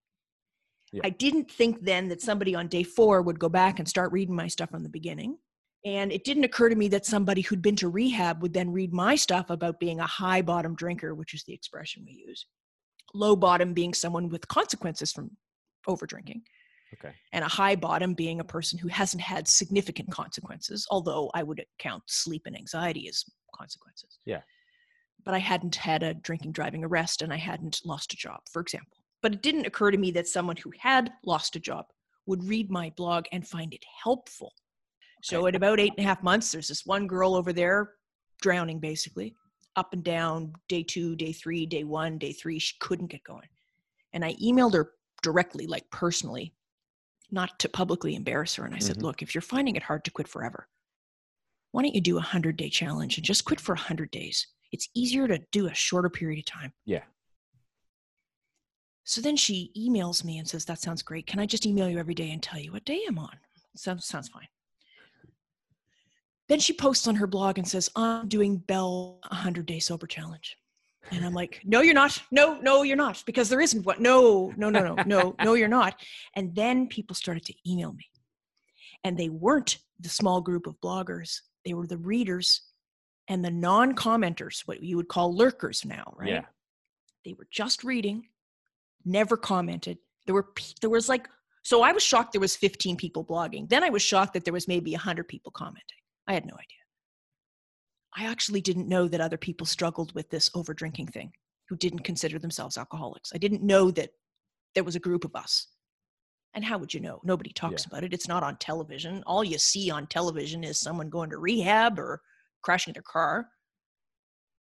Yeah. 0.92 1.02
I 1.04 1.10
didn't 1.10 1.50
think 1.52 1.82
then 1.82 2.10
that 2.10 2.22
somebody 2.22 2.56
on 2.56 2.68
day 2.68 2.84
four 2.84 3.22
would 3.22 3.40
go 3.40 3.50
back 3.50 3.80
and 3.80 3.88
start 3.88 4.12
reading 4.12 4.36
my 4.36 4.48
stuff 4.48 4.70
from 4.72 4.84
the 4.84 4.90
beginning. 4.90 5.38
And 5.86 6.12
it 6.12 6.26
didn't 6.26 6.44
occur 6.44 6.70
to 6.70 6.76
me 6.76 6.90
that 6.90 7.06
somebody 7.06 7.42
who'd 7.42 7.62
been 7.62 7.78
to 7.78 7.88
rehab 7.90 8.42
would 8.42 8.54
then 8.54 8.72
read 8.72 8.94
my 8.94 9.16
stuff 9.16 9.50
about 9.50 9.80
being 9.80 10.00
a 10.00 10.06
high 10.06 10.42
bottom 10.42 10.76
drinker, 10.76 11.16
which 11.16 11.34
is 11.34 11.44
the 11.46 11.54
expression 11.54 12.04
we 12.06 12.24
use. 12.28 12.46
Low 13.14 13.36
bottom 13.36 13.74
being 13.74 13.94
someone 13.94 14.30
with 14.30 14.48
consequences 14.50 15.12
from 15.12 15.32
over 15.88 16.06
drinking, 16.06 16.44
Okay. 16.94 17.14
and 17.32 17.46
a 17.46 17.48
high 17.48 17.76
bottom 17.76 18.14
being 18.14 18.40
a 18.40 18.44
person 18.44 18.78
who 18.78 18.90
hasn't 18.90 19.22
had 19.22 19.48
significant 19.48 20.12
consequences, 20.12 20.86
although 20.92 21.32
I 21.34 21.44
would 21.44 21.66
count 21.80 22.04
sleep 22.08 22.44
and 22.46 22.56
anxiety 22.58 23.08
as 23.08 23.24
consequences. 23.56 24.20
Yeah. 24.26 24.42
But 25.24 25.34
I 25.34 25.40
hadn't 25.40 25.76
had 25.76 26.04
a 26.04 26.14
drinking 26.14 26.52
driving 26.52 26.84
arrest 26.84 27.22
and 27.22 27.32
I 27.32 27.38
hadn't 27.38 27.82
lost 27.86 28.14
a 28.14 28.18
job, 28.18 28.42
for 28.52 28.62
example. 28.62 28.98
But 29.22 29.34
it 29.34 29.42
didn't 29.42 29.66
occur 29.66 29.92
to 29.92 29.98
me 29.98 30.12
that 30.12 30.28
someone 30.28 30.58
who 30.58 30.72
had 30.78 31.12
lost 31.26 31.56
a 31.56 31.60
job 31.60 31.86
would 32.26 32.44
read 32.44 32.70
my 32.70 32.92
blog 32.96 33.26
and 33.32 33.48
find 33.48 33.74
it 33.74 33.84
helpful. 34.04 34.54
So 35.22 35.48
at 35.48 35.56
about 35.56 35.80
eight 35.80 35.94
and 35.98 36.06
a 36.06 36.08
half 36.08 36.24
months, 36.24 36.52
there's 36.52 36.68
this 36.70 36.86
one 36.86 37.08
girl 37.08 37.36
over 37.36 37.52
there 37.54 37.94
drowning 38.42 38.80
basically, 38.80 39.36
up 39.76 39.92
and 39.94 40.04
down, 40.04 40.54
day 40.68 40.82
two, 40.84 41.16
day 41.16 41.34
three, 41.34 41.66
day 41.66 41.84
one, 41.84 42.18
day 42.18 42.32
three. 42.32 42.58
She 42.60 42.76
couldn't 42.80 43.08
get 43.08 43.24
going. 43.24 43.48
And 44.14 44.24
I 44.24 44.34
emailed 44.36 44.74
her 44.74 44.92
directly, 45.22 45.68
like 45.68 45.90
personally, 45.92 46.54
not 47.32 47.60
to 47.60 47.70
publicly 47.70 48.16
embarrass 48.16 48.56
her. 48.56 48.66
And 48.66 48.74
I 48.74 48.80
said, 48.80 48.98
Mhm. 48.98 49.04
look, 49.04 49.22
if 49.22 49.36
you're 49.36 49.42
finding 49.42 49.76
it 49.76 49.84
hard 49.84 50.04
to 50.06 50.12
quit 50.12 50.28
forever, 50.28 50.68
why 51.72 51.84
don't 51.84 51.94
you 51.94 52.02
do 52.02 52.16
a 52.16 52.22
100 52.22 52.58
day 52.58 52.70
challenge 52.70 53.18
and 53.18 53.26
just 53.26 53.46
quit 53.46 53.60
for 53.60 53.76
100 53.76 54.10
days? 54.12 54.48
It's 54.72 54.90
easier 54.96 55.28
to 55.28 55.40
do 55.52 55.68
a 55.68 55.74
shorter 55.74 56.10
period 56.10 56.40
of 56.40 56.46
time. 56.46 56.74
Yeah. 56.86 57.04
So 59.04 59.22
then 59.22 59.36
she 59.36 59.72
emails 59.78 60.24
me 60.24 60.38
and 60.38 60.48
says, 60.48 60.66
That 60.66 60.80
sounds 60.80 61.02
great. 61.02 61.28
Can 61.28 61.40
I 61.40 61.46
just 61.46 61.66
email 61.66 61.90
you 61.90 62.00
every 62.00 62.16
day 62.16 62.32
and 62.32 62.42
tell 62.42 62.60
you 62.60 62.72
what 62.72 62.86
day 62.86 63.04
I'm 63.08 63.20
on? 63.20 63.38
Sounds, 63.76 64.06
sounds 64.06 64.30
fine. 64.30 64.48
Then 66.50 66.60
she 66.60 66.74
posts 66.74 67.08
on 67.08 67.16
her 67.16 67.28
blog 67.28 67.58
and 67.58 67.68
says, 67.68 67.90
I'm 67.96 68.28
doing 68.28 68.58
Belle 68.58 69.20
100 69.30 69.66
Day 69.66 69.80
Sober 69.80 70.08
Challenge. 70.08 70.58
And 71.12 71.24
I'm 71.26 71.34
like, 71.34 71.62
No, 71.64 71.82
you're 71.82 71.94
not. 71.94 72.22
No, 72.32 72.60
no, 72.60 72.84
you're 72.84 72.98
not. 72.98 73.24
Because 73.26 73.48
there 73.50 73.62
isn't 73.62 73.86
one. 73.86 74.02
No, 74.02 74.52
no, 74.58 74.70
no, 74.70 74.82
no, 74.82 74.96
no, 75.06 75.36
no, 75.44 75.54
you're 75.54 75.68
not. 75.68 75.96
And 76.36 76.54
then 76.54 76.88
people 76.88 77.16
started 77.16 77.46
to 77.46 77.54
email 77.68 77.94
me. 77.94 78.06
And 79.04 79.18
they 79.18 79.30
weren't 79.30 79.78
the 80.00 80.10
small 80.10 80.42
group 80.42 80.68
of 80.68 80.80
bloggers, 80.82 81.40
they 81.66 81.74
were 81.74 81.88
the 81.88 81.98
readers 81.98 82.62
and 83.28 83.46
the 83.46 83.52
non 83.52 83.96
commenters, 83.96 84.62
what 84.66 84.82
you 84.84 84.98
would 84.98 85.08
call 85.08 85.36
lurkers 85.36 85.86
now, 85.86 86.14
right? 86.18 86.30
Yeah. 86.32 86.46
they 87.26 87.34
were 87.34 87.48
just 87.52 87.84
reading 87.84 88.26
never 89.06 89.38
commented 89.38 89.98
there 90.26 90.36
were 90.36 90.48
there 90.82 90.90
was 90.90 91.08
like 91.08 91.28
so 91.64 91.82
i 91.82 91.92
was 91.92 92.04
shocked 92.04 92.34
there 92.34 92.42
was 92.42 92.56
15 92.56 92.98
people 92.98 93.24
blogging 93.24 93.68
then 93.70 93.84
i 93.84 93.90
was 93.90 94.02
shocked 94.02 94.34
that 94.34 94.44
there 94.44 94.54
was 94.54 94.68
maybe 94.68 94.92
100 94.92 95.28
people 95.28 95.52
commenting 95.52 95.98
i 96.30 96.34
had 96.34 96.46
no 96.46 96.54
idea 96.54 96.78
i 98.16 98.26
actually 98.26 98.62
didn't 98.62 98.88
know 98.88 99.08
that 99.08 99.22
other 99.22 99.38
people 99.38 99.68
struggled 99.68 100.14
with 100.16 100.30
this 100.30 100.50
over 100.56 100.74
drinking 100.74 101.08
thing 101.08 101.32
who 101.68 101.76
didn't 101.76 102.00
consider 102.04 102.40
themselves 102.40 102.78
alcoholics 102.78 103.32
i 103.34 103.38
didn't 103.38 103.62
know 103.62 103.92
that 103.92 104.12
there 104.76 104.84
was 104.86 104.96
a 104.96 105.00
group 105.00 105.26
of 105.26 105.36
us 105.36 105.68
and 106.54 106.64
how 106.64 106.78
would 106.78 106.94
you 106.94 107.00
know 107.00 107.20
nobody 107.24 107.52
talks 107.52 107.84
Yeah. 107.84 107.90
about 107.92 108.04
it 108.06 108.14
it's 108.14 108.28
not 108.28 108.44
on 108.44 108.56
television 108.58 109.22
all 109.28 109.44
you 109.44 109.58
see 109.58 109.92
on 109.92 110.08
television 110.08 110.64
is 110.64 110.80
someone 110.80 111.10
going 111.10 111.30
to 111.32 111.38
rehab 111.38 112.00
or 112.00 112.22
crashing 112.62 112.94
their 112.94 113.04
car 113.04 113.50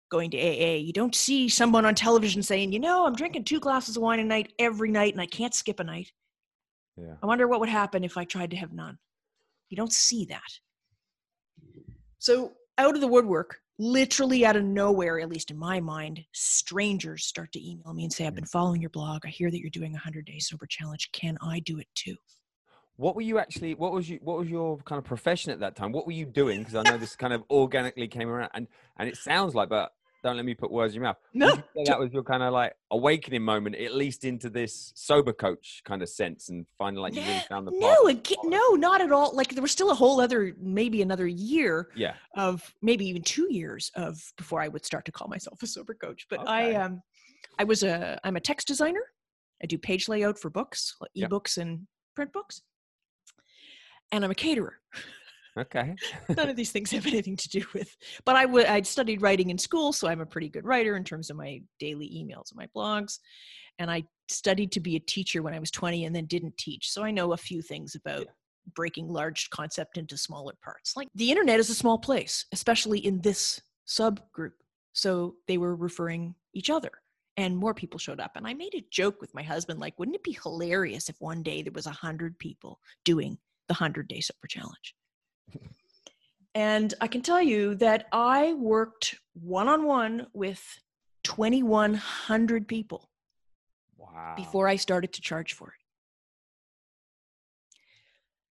going 0.09 0.31
to 0.31 0.37
AA. 0.39 0.75
You 0.77 0.91
don't 0.91 1.13
see 1.15 1.47
someone 1.49 1.85
on 1.85 1.93
television 1.93 2.41
saying, 2.41 2.71
you 2.71 2.79
know, 2.79 3.05
I'm 3.05 3.13
drinking 3.15 3.43
two 3.43 3.59
glasses 3.59 3.95
of 3.95 4.01
wine 4.01 4.19
a 4.19 4.23
night 4.23 4.51
every 4.57 4.89
night 4.89 5.13
and 5.13 5.21
I 5.21 5.27
can't 5.27 5.53
skip 5.53 5.79
a 5.79 5.83
night. 5.83 6.11
Yeah. 6.97 7.13
I 7.21 7.25
wonder 7.27 7.47
what 7.47 7.59
would 7.59 7.69
happen 7.69 8.03
if 8.03 8.17
I 8.17 8.25
tried 8.25 8.49
to 8.51 8.57
have 8.57 8.73
none. 8.73 8.97
You 9.69 9.77
don't 9.77 9.93
see 9.93 10.25
that. 10.25 10.41
So, 12.19 12.53
out 12.77 12.95
of 12.95 13.01
the 13.01 13.07
woodwork, 13.07 13.59
literally 13.77 14.45
out 14.45 14.55
of 14.55 14.63
nowhere, 14.63 15.19
at 15.19 15.29
least 15.29 15.51
in 15.51 15.57
my 15.57 15.79
mind, 15.79 16.23
strangers 16.33 17.25
start 17.25 17.51
to 17.53 17.65
email 17.65 17.93
me 17.93 18.03
and 18.03 18.13
say, 18.13 18.25
I've 18.25 18.31
hmm. 18.33 18.35
been 18.35 18.45
following 18.45 18.81
your 18.81 18.89
blog. 18.91 19.25
I 19.25 19.29
hear 19.29 19.49
that 19.49 19.59
you're 19.59 19.69
doing 19.69 19.91
a 19.91 20.03
100 20.03 20.25
day 20.25 20.39
sober 20.39 20.67
challenge. 20.67 21.09
Can 21.11 21.37
I 21.41 21.59
do 21.59 21.79
it 21.79 21.87
too? 21.95 22.15
What 22.97 23.15
were 23.15 23.21
you 23.21 23.39
actually? 23.39 23.75
What 23.75 23.93
was 23.93 24.09
you? 24.09 24.19
What 24.21 24.37
was 24.37 24.49
your 24.49 24.77
kind 24.79 24.99
of 24.99 25.05
profession 25.05 25.53
at 25.53 25.61
that 25.61 25.77
time? 25.77 25.93
What 25.93 26.05
were 26.05 26.11
you 26.11 26.25
doing? 26.25 26.59
Because 26.59 26.75
I 26.75 26.83
know 26.83 26.97
this 26.97 27.15
kind 27.15 27.31
of 27.31 27.43
organically 27.49 28.09
came 28.09 28.27
around, 28.27 28.49
and 28.53 28.67
and 28.97 29.07
it 29.07 29.15
sounds 29.15 29.55
like, 29.55 29.69
but 29.69 29.93
don't 30.23 30.35
let 30.35 30.45
me 30.45 30.53
put 30.53 30.71
words 30.71 30.93
in 30.93 31.01
your 31.01 31.03
mouth. 31.09 31.17
No, 31.33 31.47
Would 31.47 31.55
you 31.57 31.63
say 31.85 31.91
that 31.91 31.99
was 31.99 32.11
your 32.11 32.23
kind 32.23 32.43
of 32.43 32.51
like 32.51 32.73
awakening 32.91 33.41
moment, 33.43 33.75
at 33.77 33.95
least 33.95 34.25
into 34.25 34.49
this 34.49 34.91
sober 34.95 35.31
coach 35.31 35.81
kind 35.85 36.01
of 36.01 36.09
sense, 36.09 36.49
and 36.49 36.65
finding 36.77 37.01
like 37.01 37.15
you 37.15 37.21
really 37.21 37.39
found 37.47 37.65
the 37.67 37.71
no, 37.75 38.07
again, 38.07 38.37
no, 38.45 38.71
not 38.71 38.99
at 39.01 39.11
all. 39.11 39.33
Like 39.33 39.49
there 39.53 39.61
was 39.61 39.71
still 39.71 39.91
a 39.91 39.95
whole 39.95 40.19
other, 40.19 40.53
maybe 40.59 41.01
another 41.01 41.27
year. 41.27 41.89
Yeah. 41.95 42.15
of 42.35 42.73
maybe 42.81 43.05
even 43.07 43.21
two 43.21 43.47
years 43.51 43.91
of 43.95 44.21
before 44.37 44.61
I 44.61 44.67
would 44.67 44.85
start 44.85 45.05
to 45.05 45.11
call 45.11 45.27
myself 45.29 45.63
a 45.63 45.67
sober 45.67 45.93
coach. 45.93 46.27
But 46.29 46.47
I 46.47 46.75
um 46.75 47.01
I 47.57 47.63
was 47.63 47.83
a 47.83 48.19
I'm 48.23 48.35
a 48.35 48.41
text 48.41 48.67
designer. 48.67 49.03
I 49.63 49.67
do 49.67 49.77
page 49.77 50.07
layout 50.09 50.37
for 50.37 50.49
books, 50.49 50.95
like 50.99 51.11
Yep. 51.13 51.29
ebooks 51.29 51.57
and 51.57 51.87
print 52.15 52.33
books. 52.33 52.61
And 54.11 54.25
I'm 54.25 54.31
a 54.31 54.35
caterer. 54.35 54.79
Okay. 55.59 55.95
None 56.29 56.49
of 56.49 56.55
these 56.55 56.71
things 56.71 56.91
have 56.91 57.05
anything 57.07 57.35
to 57.35 57.49
do 57.49 57.63
with 57.73 57.95
but 58.25 58.35
I 58.35 58.45
would 58.45 58.65
I'd 58.65 58.87
studied 58.87 59.21
writing 59.21 59.49
in 59.49 59.57
school, 59.57 59.93
so 59.93 60.07
I'm 60.07 60.21
a 60.21 60.25
pretty 60.25 60.49
good 60.49 60.65
writer 60.65 60.95
in 60.95 61.03
terms 61.03 61.29
of 61.29 61.37
my 61.37 61.61
daily 61.79 62.07
emails 62.07 62.51
and 62.51 62.57
my 62.57 62.67
blogs. 62.75 63.19
And 63.77 63.89
I 63.89 64.03
studied 64.27 64.71
to 64.73 64.79
be 64.79 64.95
a 64.95 64.99
teacher 64.99 65.41
when 65.41 65.53
I 65.53 65.59
was 65.59 65.71
20 65.71 66.05
and 66.05 66.15
then 66.15 66.25
didn't 66.25 66.57
teach. 66.57 66.91
So 66.91 67.03
I 67.03 67.11
know 67.11 67.33
a 67.33 67.37
few 67.37 67.61
things 67.61 67.95
about 67.95 68.27
breaking 68.75 69.07
large 69.07 69.49
concept 69.49 69.97
into 69.97 70.17
smaller 70.17 70.53
parts. 70.63 70.95
Like 70.95 71.07
the 71.15 71.31
internet 71.31 71.59
is 71.59 71.69
a 71.69 71.75
small 71.75 71.97
place, 71.97 72.45
especially 72.51 72.99
in 72.99 73.21
this 73.21 73.59
subgroup. 73.87 74.51
So 74.93 75.35
they 75.47 75.57
were 75.57 75.75
referring 75.75 76.35
each 76.53 76.69
other 76.69 76.91
and 77.37 77.55
more 77.55 77.73
people 77.73 77.97
showed 77.97 78.19
up. 78.19 78.31
And 78.35 78.45
I 78.45 78.53
made 78.53 78.75
a 78.75 78.85
joke 78.91 79.21
with 79.21 79.33
my 79.33 79.43
husband 79.43 79.79
like, 79.79 79.97
wouldn't 79.97 80.15
it 80.15 80.23
be 80.23 80.37
hilarious 80.43 81.09
if 81.09 81.15
one 81.19 81.41
day 81.41 81.61
there 81.61 81.73
was 81.73 81.87
a 81.87 81.91
hundred 81.91 82.37
people 82.37 82.79
doing 83.05 83.37
the 83.69 83.73
100 83.73 84.07
day 84.07 84.19
sober 84.19 84.47
challenge? 84.47 84.93
And 86.55 86.93
I 86.99 87.07
can 87.07 87.21
tell 87.21 87.41
you 87.41 87.75
that 87.75 88.07
I 88.11 88.53
worked 88.53 89.15
one 89.33 89.67
on 89.67 89.85
one 89.85 90.27
with 90.33 90.61
2,100 91.23 92.67
people 92.67 93.09
Wow. 93.97 94.33
before 94.35 94.67
I 94.67 94.75
started 94.75 95.13
to 95.13 95.21
charge 95.21 95.53
for 95.53 95.67
it. 95.69 95.73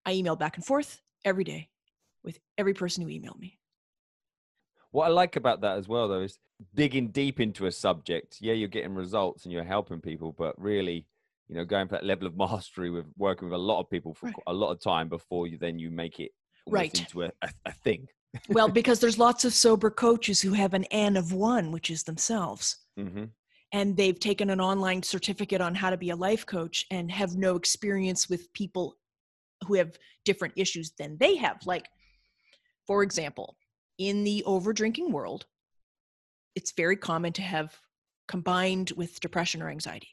I 0.06 0.14
emailed 0.14 0.38
back 0.38 0.56
and 0.56 0.64
forth 0.64 1.02
every 1.24 1.44
day 1.44 1.68
with 2.22 2.38
every 2.56 2.74
person 2.74 3.02
who 3.02 3.10
emailed 3.10 3.38
me. 3.38 3.58
What 4.90 5.04
I 5.06 5.08
like 5.08 5.36
about 5.36 5.60
that 5.60 5.76
as 5.76 5.86
well, 5.86 6.08
though, 6.08 6.22
is 6.22 6.38
digging 6.74 7.08
deep 7.08 7.40
into 7.40 7.66
a 7.66 7.72
subject. 7.72 8.38
Yeah, 8.40 8.54
you're 8.54 8.68
getting 8.68 8.94
results 8.94 9.44
and 9.44 9.52
you're 9.52 9.64
helping 9.64 10.00
people, 10.00 10.32
but 10.32 10.58
really, 10.58 11.06
you 11.46 11.54
know, 11.54 11.64
going 11.64 11.88
for 11.88 11.96
that 11.96 12.06
level 12.06 12.26
of 12.26 12.36
mastery 12.38 12.90
with 12.90 13.06
working 13.16 13.48
with 13.48 13.54
a 13.54 13.58
lot 13.62 13.80
of 13.80 13.90
people 13.90 14.14
for 14.14 14.26
Right. 14.26 14.36
a 14.46 14.52
lot 14.52 14.70
of 14.70 14.80
time 14.80 15.08
before 15.08 15.46
you 15.46 15.58
then 15.58 15.78
you 15.78 15.90
make 15.90 16.20
it 16.20 16.32
Right. 16.72 16.98
into 16.98 17.22
a, 17.25 17.32
a, 17.42 17.50
a 17.66 17.72
thing. 17.72 18.06
Well, 18.48 18.68
because 18.80 19.00
there's 19.00 19.18
lots 19.18 19.44
of 19.44 19.52
sober 19.54 19.90
coaches 19.90 20.40
who 20.40 20.52
have 20.52 20.75
an 20.75 20.84
N 20.84 21.16
of 21.16 21.32
one, 21.32 21.72
which 21.72 21.90
is 21.90 22.02
themselves. 22.04 22.76
hmm 22.96 23.25
and 23.72 23.96
they've 23.96 24.18
taken 24.18 24.50
an 24.50 24.60
online 24.60 25.02
certificate 25.02 25.60
on 25.60 25.75
how 25.75 25.90
to 25.90 25.96
be 25.96 26.10
a 26.10 26.16
life 26.16 26.46
coach 26.46 26.87
and 26.90 27.10
have 27.10 27.37
no 27.37 27.56
experience 27.56 28.28
with 28.28 28.52
people 28.52 28.96
who 29.66 29.75
have 29.75 29.96
different 30.25 30.54
issues 30.56 30.92
than 30.98 31.16
they 31.18 31.37
have 31.37 31.58
like 31.66 31.87
for 32.87 33.02
example 33.02 33.56
in 33.98 34.25
the 34.25 34.42
over 34.44 34.72
drinking 34.72 35.12
world 35.12 35.46
it's 36.54 36.72
very 36.72 36.96
common 36.96 37.32
to 37.32 37.42
have 37.42 37.76
combined 38.26 38.92
with 38.96 39.20
depression 39.20 39.62
or 39.62 39.68
anxiety 39.68 40.08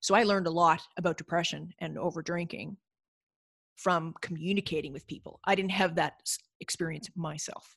so 0.00 0.14
i 0.14 0.22
learned 0.22 0.46
a 0.46 0.50
lot 0.50 0.80
about 0.96 1.16
depression 1.16 1.72
and 1.80 1.98
over 1.98 2.22
drinking 2.22 2.76
from 3.78 4.14
communicating 4.20 4.92
with 4.92 5.06
people 5.06 5.40
i 5.44 5.54
didn't 5.54 5.70
have 5.70 5.94
that 5.94 6.14
experience 6.60 7.08
myself 7.16 7.76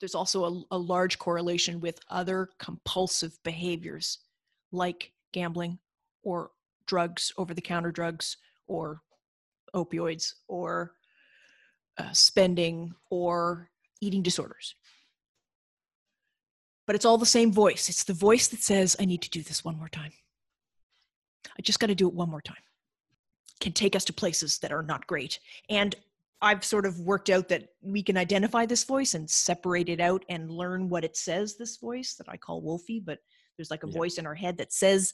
there's 0.00 0.14
also 0.14 0.44
a, 0.44 0.76
a 0.76 0.78
large 0.78 1.18
correlation 1.18 1.80
with 1.80 1.98
other 2.08 2.48
compulsive 2.58 3.38
behaviors 3.44 4.18
like 4.72 5.12
gambling 5.32 5.78
or 6.22 6.50
drugs, 6.86 7.32
over 7.38 7.54
the 7.54 7.60
counter 7.60 7.92
drugs, 7.92 8.36
or 8.66 9.00
opioids, 9.74 10.34
or 10.48 10.92
uh, 11.98 12.12
spending, 12.12 12.92
or 13.10 13.70
eating 14.00 14.22
disorders. 14.22 14.74
But 16.86 16.96
it's 16.96 17.04
all 17.04 17.18
the 17.18 17.26
same 17.26 17.52
voice. 17.52 17.88
It's 17.88 18.04
the 18.04 18.12
voice 18.12 18.48
that 18.48 18.62
says, 18.62 18.96
I 18.98 19.04
need 19.04 19.22
to 19.22 19.30
do 19.30 19.42
this 19.42 19.64
one 19.64 19.78
more 19.78 19.88
time. 19.88 20.12
I 21.46 21.62
just 21.62 21.78
got 21.78 21.86
to 21.86 21.94
do 21.94 22.08
it 22.08 22.14
one 22.14 22.30
more 22.30 22.42
time. 22.42 22.56
Can 23.60 23.72
take 23.72 23.94
us 23.94 24.04
to 24.06 24.12
places 24.12 24.58
that 24.58 24.72
are 24.72 24.82
not 24.82 25.06
great. 25.06 25.38
And 25.68 25.94
I've 26.42 26.64
sort 26.64 26.86
of 26.86 26.98
worked 27.00 27.28
out 27.28 27.48
that 27.48 27.68
we 27.82 28.02
can 28.02 28.16
identify 28.16 28.64
this 28.64 28.84
voice 28.84 29.12
and 29.12 29.28
separate 29.28 29.90
it 29.90 30.00
out 30.00 30.24
and 30.30 30.50
learn 30.50 30.88
what 30.88 31.04
it 31.04 31.16
says, 31.16 31.56
this 31.56 31.76
voice 31.76 32.14
that 32.14 32.28
I 32.28 32.38
call 32.38 32.62
Wolfie, 32.62 33.00
but 33.00 33.18
there's 33.56 33.70
like 33.70 33.84
a 33.84 33.88
Yeah. 33.88 33.98
voice 33.98 34.16
in 34.16 34.26
our 34.26 34.34
head 34.34 34.56
that 34.56 34.72
says, 34.72 35.12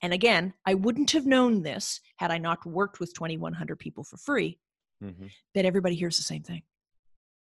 and 0.00 0.14
again, 0.14 0.54
I 0.64 0.74
wouldn't 0.74 1.10
have 1.10 1.26
known 1.26 1.62
this 1.62 2.00
had 2.16 2.30
I 2.30 2.38
not 2.38 2.64
worked 2.64 3.00
with 3.00 3.12
2,100 3.14 3.78
people 3.78 4.04
for 4.04 4.16
free, 4.16 4.58
hmm 5.00 5.26
that 5.54 5.66
everybody 5.66 5.94
hears 5.94 6.16
the 6.16 6.22
same 6.22 6.42
thing. 6.42 6.62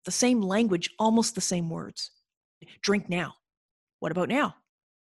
The 0.05 0.11
same 0.11 0.41
language, 0.41 0.91
almost 0.99 1.33
the 1.35 1.41
same 1.41 1.69
words. 1.69 2.11
Drink 2.81 3.09
now. 3.09 3.33
What 3.99 4.11
about 4.11 4.29
now? 4.29 4.55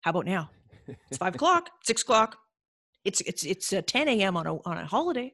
How 0.01 0.11
about 0.11 0.25
now? 0.25 0.51
It's 0.87 1.17
five 1.17 1.35
o'clock, 1.35 1.69
six 1.83 2.01
o'clock. 2.01 2.37
It's 3.03 3.21
it's 3.21 3.43
it's 3.43 3.73
uh, 3.73 3.81
10 3.85 4.07
a.m. 4.07 4.37
on 4.37 4.47
a 4.47 4.55
on 4.61 4.77
a 4.77 4.85
holiday. 4.85 5.33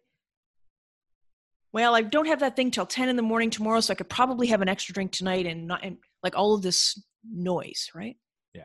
Well, 1.73 1.95
I 1.95 2.01
don't 2.01 2.27
have 2.27 2.39
that 2.39 2.55
thing 2.55 2.71
till 2.71 2.85
10 2.85 3.09
in 3.09 3.17
the 3.17 3.21
morning 3.21 3.49
tomorrow, 3.49 3.81
so 3.81 3.91
I 3.91 3.95
could 3.95 4.09
probably 4.09 4.47
have 4.47 4.61
an 4.61 4.69
extra 4.69 4.93
drink 4.93 5.11
tonight 5.11 5.45
and 5.45 5.67
not 5.67 5.83
and 5.83 5.97
like 6.23 6.35
all 6.35 6.53
of 6.53 6.61
this 6.61 7.01
noise, 7.29 7.89
right? 7.93 8.17
Yeah. 8.53 8.63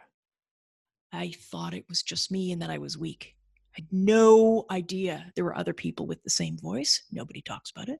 I 1.12 1.32
thought 1.50 1.74
it 1.74 1.84
was 1.88 2.02
just 2.02 2.30
me 2.30 2.52
and 2.52 2.62
that 2.62 2.70
I 2.70 2.78
was 2.78 2.96
weak. 2.96 3.34
I 3.76 3.80
had 3.80 3.88
no 3.90 4.66
idea 4.70 5.32
there 5.34 5.44
were 5.44 5.56
other 5.56 5.72
people 5.72 6.06
with 6.06 6.22
the 6.22 6.30
same 6.30 6.56
voice. 6.58 7.02
Nobody 7.10 7.42
talks 7.42 7.70
about 7.70 7.88
it. 7.88 7.98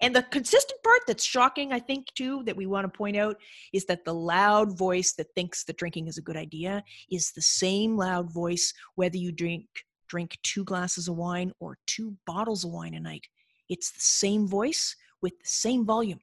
And 0.00 0.14
the 0.14 0.22
consistent 0.22 0.82
part 0.82 1.00
that's 1.06 1.24
shocking, 1.24 1.72
I 1.72 1.80
think, 1.80 2.06
too, 2.14 2.42
that 2.44 2.56
we 2.56 2.66
want 2.66 2.84
to 2.84 2.96
point 2.96 3.16
out 3.16 3.36
is 3.72 3.84
that 3.86 4.04
the 4.04 4.14
loud 4.14 4.76
voice 4.76 5.12
that 5.14 5.34
thinks 5.34 5.64
that 5.64 5.76
drinking 5.76 6.08
is 6.08 6.18
a 6.18 6.22
good 6.22 6.36
idea 6.36 6.82
is 7.10 7.32
the 7.32 7.42
same 7.42 7.96
loud 7.96 8.32
voice 8.32 8.72
whether 8.94 9.16
you 9.16 9.32
drink 9.32 9.66
drink 10.08 10.36
two 10.42 10.62
glasses 10.64 11.08
of 11.08 11.16
wine 11.16 11.50
or 11.58 11.78
two 11.86 12.14
bottles 12.26 12.64
of 12.64 12.70
wine 12.70 12.92
a 12.92 13.00
night. 13.00 13.26
It's 13.70 13.92
the 13.92 14.00
same 14.00 14.46
voice 14.46 14.94
with 15.22 15.32
the 15.38 15.48
same 15.48 15.86
volume. 15.86 16.20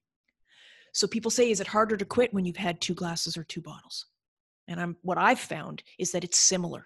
So 0.94 1.08
people 1.08 1.32
say, 1.32 1.50
is 1.50 1.60
it 1.60 1.66
harder 1.66 1.98
to 1.98 2.06
quit 2.06 2.32
when 2.32 2.46
you've 2.46 2.56
had 2.56 2.80
two 2.80 2.94
glasses 2.94 3.36
or 3.36 3.44
two 3.44 3.62
bottles? 3.62 4.06
And 4.68 4.80
I'm 4.80 4.96
what 5.02 5.18
I've 5.18 5.40
found 5.40 5.82
is 5.98 6.12
that 6.12 6.24
it's 6.24 6.38
similar. 6.38 6.86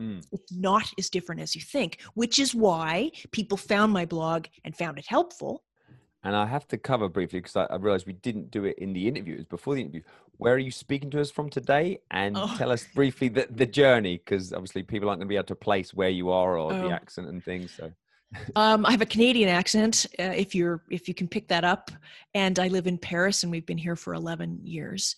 Mm. 0.00 0.24
It's 0.32 0.52
not 0.52 0.92
as 0.98 1.10
different 1.10 1.40
as 1.40 1.54
you 1.54 1.60
think, 1.60 2.00
which 2.14 2.38
is 2.38 2.54
why 2.54 3.10
people 3.32 3.56
found 3.56 3.92
my 3.92 4.04
blog 4.04 4.46
and 4.64 4.76
found 4.76 4.98
it 4.98 5.06
helpful. 5.08 5.64
And 6.24 6.34
I 6.34 6.46
have 6.46 6.66
to 6.68 6.78
cover 6.78 7.08
briefly 7.08 7.40
because 7.40 7.54
I, 7.54 7.64
I 7.64 7.76
realized 7.76 8.06
we 8.06 8.14
didn't 8.14 8.50
do 8.50 8.64
it 8.64 8.78
in 8.78 8.94
the 8.94 9.06
interview. 9.06 9.34
It 9.34 9.38
was 9.38 9.46
before 9.46 9.74
the 9.74 9.82
interview. 9.82 10.00
Where 10.38 10.54
are 10.54 10.58
you 10.58 10.70
speaking 10.70 11.10
to 11.10 11.20
us 11.20 11.30
from 11.30 11.50
today? 11.50 11.98
And 12.10 12.36
Oh. 12.36 12.52
tell 12.56 12.72
us 12.72 12.86
briefly 12.94 13.28
the, 13.28 13.46
the 13.50 13.66
journey 13.66 14.16
because 14.16 14.52
obviously 14.52 14.82
people 14.82 15.08
aren't 15.08 15.20
going 15.20 15.28
to 15.28 15.32
be 15.32 15.36
able 15.36 15.46
to 15.46 15.54
place 15.54 15.92
where 15.92 16.08
you 16.08 16.30
are 16.30 16.58
or 16.58 16.72
Oh. 16.72 16.80
the 16.80 16.90
accent 16.94 17.28
and 17.28 17.44
things. 17.44 17.72
So 17.76 17.92
Um, 18.56 18.84
I 18.86 18.90
have 18.90 19.02
a 19.02 19.06
Canadian 19.06 19.48
accent, 19.48 20.06
uh, 20.18 20.22
if 20.34 20.54
you're 20.54 20.82
if 20.90 21.06
you 21.08 21.14
can 21.14 21.28
pick 21.28 21.46
that 21.48 21.62
up, 21.64 21.90
and 22.34 22.58
I 22.58 22.68
live 22.68 22.86
in 22.86 22.98
Paris, 22.98 23.42
and 23.42 23.52
we've 23.52 23.66
been 23.66 23.78
here 23.78 23.94
for 23.94 24.14
11 24.14 24.60
years. 24.64 25.14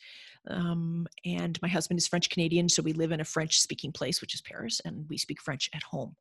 Um, 0.48 1.06
and 1.24 1.60
my 1.62 1.68
husband 1.68 1.98
is 1.98 2.06
French 2.06 2.30
Canadian, 2.30 2.68
so 2.68 2.82
we 2.82 2.92
live 2.92 3.12
in 3.12 3.20
a 3.20 3.24
French 3.24 3.60
speaking 3.60 3.90
place, 3.92 4.20
which 4.20 4.34
is 4.34 4.40
Paris, 4.42 4.80
and 4.84 5.06
we 5.08 5.16
speak 5.18 5.40
French 5.40 5.70
at 5.74 5.82
home. 5.82 6.14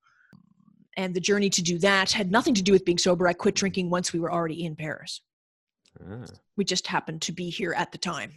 And 0.97 1.13
the 1.13 1.19
journey 1.19 1.49
to 1.49 1.61
do 1.61 1.77
that 1.79 2.11
had 2.11 2.31
nothing 2.31 2.53
to 2.53 2.61
do 2.63 2.71
with 2.71 2.85
being 2.85 2.97
sober. 2.97 3.27
I 3.27 3.33
quit 3.33 3.55
drinking 3.55 3.89
once 3.89 4.13
we 4.13 4.19
were 4.19 4.31
already 4.31 4.65
in 4.65 4.75
Paris. 4.75 5.21
ah, 6.01 6.25
We 6.55 6.63
just 6.63 6.87
happened 6.87 7.21
to 7.23 7.31
be 7.31 7.49
here 7.49 7.73
at 7.73 7.91
the 7.91 7.97
time 7.97 8.31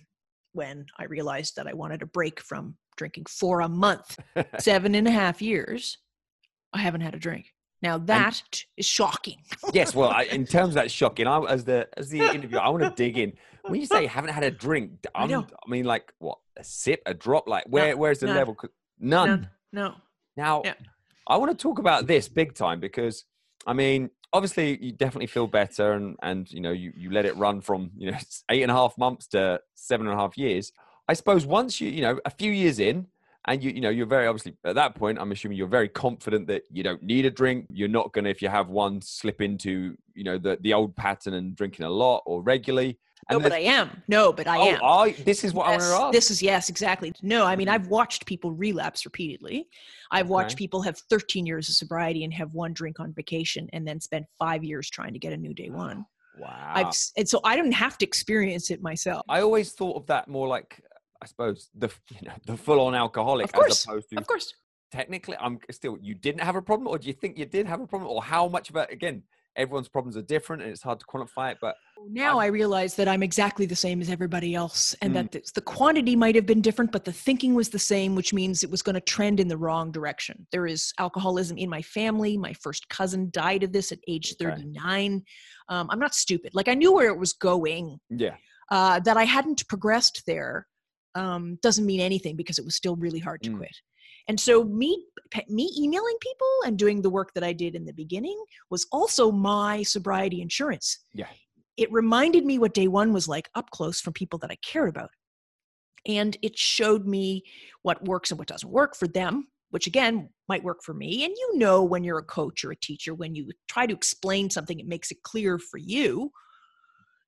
when 0.53 0.87
I 0.99 1.05
realized 1.05 1.57
that 1.57 1.67
I 1.69 1.73
wanted 1.75 2.03
a 2.03 2.07
break 2.07 2.41
from 2.41 2.77
drinking 2.97 3.27
for 3.29 3.61
a 3.61 3.69
month 3.69 4.19
seven 4.59 4.95
and 4.95 5.07
a 5.07 5.11
half 5.11 5.41
years, 5.41 5.99
I 6.73 6.79
haven't 6.79 7.03
had 7.03 7.15
a 7.15 7.19
drink. 7.19 7.53
Now 7.81 7.99
that 7.99 8.65
is 8.77 8.87
shocking. 8.87 9.37
yes. 9.73 9.95
Well, 9.95 10.09
I, 10.11 10.23
in 10.25 10.45
terms 10.45 10.71
of 10.71 10.75
that 10.75 10.91
shocking, 11.01 11.29
I 11.29 11.39
as 11.45 11.65
the 11.65 11.89
as 11.97 12.09
the 12.11 12.21
interview, 12.21 12.59
I 12.59 12.69
want 12.71 12.83
to 12.83 12.91
dig 12.91 13.19
in. 13.19 13.35
When 13.63 13.81
you 13.81 13.87
say 13.87 14.03
you 14.03 14.09
haven't 14.09 14.31
had 14.33 14.43
a 14.43 14.51
drink, 14.51 15.07
I. 15.15 15.25
I 15.33 15.71
mean, 15.71 15.85
like 15.85 16.13
what? 16.19 16.39
A 16.57 16.65
sip, 16.65 17.03
a 17.07 17.15
drop? 17.15 17.49
Like 17.49 17.65
where? 17.69 17.97
where's 17.97 18.19
the 18.19 18.27
none. 18.27 18.37
level? 18.37 18.57
None. 18.99 19.49
No, 19.73 19.85
no. 19.91 19.95
Now, 20.37 20.63
Yeah. 20.65 20.75
I 21.29 21.37
want 21.37 21.51
to 21.51 21.63
talk 21.63 21.79
about 21.79 22.07
this 22.07 22.29
big 22.29 22.55
time 22.55 22.81
because, 22.81 23.25
I 23.67 23.73
mean, 23.75 24.11
obviously, 24.33 24.83
you 24.83 24.93
definitely 24.93 25.27
feel 25.27 25.47
better, 25.47 25.93
and 25.93 26.17
and 26.23 26.51
you 26.51 26.61
know, 26.61 26.73
you 26.73 26.93
you 26.97 27.11
let 27.11 27.27
it 27.27 27.37
run 27.37 27.61
from 27.61 27.91
you 27.97 28.11
know 28.11 28.19
eight 28.51 28.63
and 28.63 28.71
a 28.71 28.75
half 28.75 28.97
months 28.99 29.27
to 29.29 29.61
seven 29.75 30.07
and 30.07 30.15
a 30.15 30.19
half 30.19 30.39
years. 30.39 30.73
I 31.07 31.15
suppose 31.15 31.47
once 31.47 31.81
you 31.81 31.91
you 31.91 32.03
know 32.03 32.19
a 32.25 32.31
few 32.31 32.51
years 32.51 32.79
in, 32.79 33.07
and 33.49 33.63
you 33.63 33.71
you 33.71 33.81
know 33.81 33.91
you're 33.91 34.07
very 34.07 34.27
obviously 34.27 34.55
at 34.65 34.75
that 34.75 34.95
point 34.95 35.19
i'm 35.19 35.33
assuming 35.33 35.57
you're 35.57 35.67
very 35.67 35.89
confident 35.89 36.47
that 36.47 36.63
you 36.71 36.83
don't 36.83 37.03
need 37.03 37.25
a 37.25 37.31
drink 37.31 37.67
you're 37.73 37.89
not 37.89 38.13
to 38.13 38.27
if 38.27 38.43
you 38.43 38.49
have 38.49 38.69
one 38.69 39.01
slip 39.01 39.41
into 39.41 39.97
you 40.15 40.23
know 40.23 40.39
the 40.39 40.59
the 40.61 40.73
old 40.75 40.95
pattern 40.95 41.35
and 41.35 41.57
drinking 41.57 41.87
a 41.87 41.91
lot 41.91 42.23
or 42.27 42.43
regularly 42.43 42.99
No, 43.31 43.39
but 43.41 43.53
I 43.53 43.59
am. 43.59 44.03
No, 44.09 44.33
but 44.33 44.47
I 44.47 44.59
oh, 44.59 44.69
am. 44.71 44.81
I, 44.83 45.11
this 45.25 45.45
is 45.45 45.53
what 45.53 45.67
i 45.67 45.73
Yes, 45.73 45.83
want 45.83 46.01
to 46.01 46.05
ask 46.07 46.13
This 46.13 46.31
is 46.31 46.43
yes, 46.43 46.69
exactly. 46.71 47.13
No, 47.23 47.45
I 47.45 47.57
mean 47.57 47.67
mm-hmm. 47.67 47.75
I've 47.75 47.89
watched 47.89 48.25
people 48.27 48.53
relapse 48.53 49.05
repeatedly. 49.05 49.69
I've 50.11 50.29
watched 50.29 50.53
Okay. 50.55 50.65
people 50.65 50.81
have 50.83 50.97
13 51.11 51.45
years 51.45 51.69
of 51.69 51.75
sobriety 51.75 52.25
and 52.25 52.33
have 52.33 52.55
one 52.55 52.73
drink 52.73 53.01
on 53.01 53.13
vacation 53.13 53.69
and 53.75 53.87
then 53.87 54.01
spend 54.01 54.25
five 54.39 54.65
years 54.65 54.89
trying 54.89 55.13
to 55.13 55.19
get 55.19 55.33
a 55.33 55.37
new 55.37 55.53
day 55.53 55.69
one. 55.87 56.07
wow 56.41 56.73
I've 56.75 56.93
and 57.19 57.29
so 57.29 57.41
I 57.45 57.57
don't 57.57 57.73
have 57.73 57.99
to 57.99 58.05
experience 58.07 58.71
it 58.71 58.81
myself. 58.83 59.23
i 59.29 59.41
always 59.41 59.73
thought 59.73 59.97
of 60.01 60.07
that 60.07 60.29
more 60.29 60.49
like 60.57 60.71
i 61.23 61.27
suppose 61.27 61.69
the 61.75 61.89
you 62.21 62.29
know 62.29 62.35
the 62.47 62.57
full-on 62.57 62.95
alcoholic 62.95 63.47
Of 63.47 63.53
course, 63.53 63.73
as 63.81 63.85
opposed 63.85 64.09
to 64.11 64.17
Of 64.23 64.27
course. 64.27 64.55
technically 64.93 65.37
i'm 65.45 65.59
still 65.71 65.99
you 66.01 66.15
didn't 66.15 66.43
have 66.49 66.57
a 66.57 66.63
problem 66.63 66.87
or 66.89 66.97
do 66.99 67.07
you 67.09 67.17
think 67.21 67.37
you 67.37 67.45
did 67.57 67.67
have 67.67 67.81
a 67.81 67.87
problem 67.87 68.11
or 68.11 68.23
how 68.23 68.45
much 68.49 68.71
of 68.71 68.77
it 68.77 68.89
again 68.99 69.23
everyone's 69.59 69.89
problems 69.89 70.17
are 70.17 70.23
different 70.23 70.63
and 70.63 70.71
it's 70.71 70.83
hard 70.83 71.01
to 71.01 71.07
quantify 71.07 71.51
it 71.53 71.59
but 71.61 71.75
Now 72.09 72.39
I 72.39 72.47
realize 72.47 72.95
that 72.95 73.09
I'm 73.09 73.23
exactly 73.25 73.67
the 73.67 73.75
same 73.77 74.01
as 74.01 74.09
everybody 74.09 74.55
else, 74.55 74.95
and 75.03 75.11
Mm. 75.13 75.31
that 75.33 75.45
the, 75.57 75.61
quantity 75.61 76.15
might 76.15 76.37
have 76.37 76.47
been 76.47 76.61
different, 76.63 76.93
but 76.93 77.05
the 77.05 77.13
thinking 77.13 77.55
was 77.55 77.69
the 77.69 77.79
same, 77.95 78.15
which 78.15 78.33
means 78.33 78.63
it 78.63 78.71
was 78.71 78.83
going 78.83 78.95
to 78.95 79.01
trend 79.01 79.41
in 79.41 79.49
the 79.49 79.57
wrong 79.57 79.91
direction. 79.91 80.47
There 80.53 80.67
is 80.75 80.93
alcoholism 80.99 81.59
in 81.59 81.69
my 81.69 81.83
family. 81.83 82.39
My 82.39 82.53
first 82.55 82.89
cousin 82.89 83.31
died 83.33 83.63
of 83.65 83.73
this 83.73 83.91
at 83.91 83.99
age 84.07 84.29
Okay. 84.41 84.45
39. 84.51 85.25
Um, 85.69 85.89
I'm 85.91 85.99
not 85.99 86.15
stupid. 86.15 86.51
Like 86.55 86.69
I 86.69 86.75
knew 86.75 86.93
where 86.93 87.09
it 87.15 87.19
was 87.19 87.33
going. 87.33 87.99
yeah 88.25 88.37
Uh, 88.71 89.01
that 89.01 89.17
I 89.17 89.25
hadn't 89.25 89.67
progressed 89.69 90.23
there 90.27 90.67
um, 91.15 91.59
doesn't 91.63 91.87
mean 91.87 92.01
anything 92.01 92.37
because 92.37 92.59
it 92.61 92.65
was 92.69 92.77
still 92.77 92.97
really 93.05 93.19
hard 93.29 93.41
to 93.43 93.51
Mm. 93.51 93.57
quit. 93.59 93.77
And 94.29 94.39
so 94.39 94.65
me 94.65 95.05
me 95.49 95.71
emailing 95.79 96.17
people 96.21 96.49
and 96.65 96.79
doing 96.79 97.03
the 97.03 97.11
work 97.11 97.35
that 97.35 97.45
I 97.45 97.53
did 97.53 97.75
in 97.75 97.85
the 97.85 97.93
beginning 97.93 98.43
was 98.71 98.87
also 98.93 99.31
my 99.31 99.83
sobriety 99.83 100.41
insurance 100.41 101.01
yeah 101.13 101.27
it 101.79 101.91
reminded 101.93 102.45
me 102.45 102.59
what 102.59 102.75
day 102.75 102.89
one 102.89 103.13
was 103.13 103.29
like 103.29 103.49
up 103.55 103.71
close 103.71 104.01
from 104.01 104.13
people 104.13 104.39
that 104.41 104.51
I 104.51 104.57
cared 104.57 104.89
about. 104.91 105.11
And 106.07 106.37
it 106.43 106.59
showed 106.59 107.07
me 107.07 107.45
what 107.83 108.05
works 108.05 108.31
and 108.31 108.39
what 108.39 108.49
doesn't 108.49 108.71
work 108.71 108.97
for 108.97 109.07
them, 109.07 109.47
which 109.71 109.87
again 109.87 110.29
might 110.49 110.65
work 110.65 110.83
for 110.83 110.93
me. 110.93 111.25
And 111.25 111.33
you 111.37 111.59
know, 111.59 111.85
when 111.85 112.03
you're 112.03 112.19
a 112.19 112.25
coach 112.25 112.65
or 112.65 112.73
a 112.73 112.77
teacher, 112.77 113.15
when 113.15 113.35
you 113.35 113.51
try 113.69 113.87
to 113.87 113.95
explain 113.95 114.51
something, 114.51 114.81
it 114.81 114.89
makes 114.89 115.13
it 115.13 115.23
clear 115.23 115.59
for 115.59 115.79
you. 115.79 116.33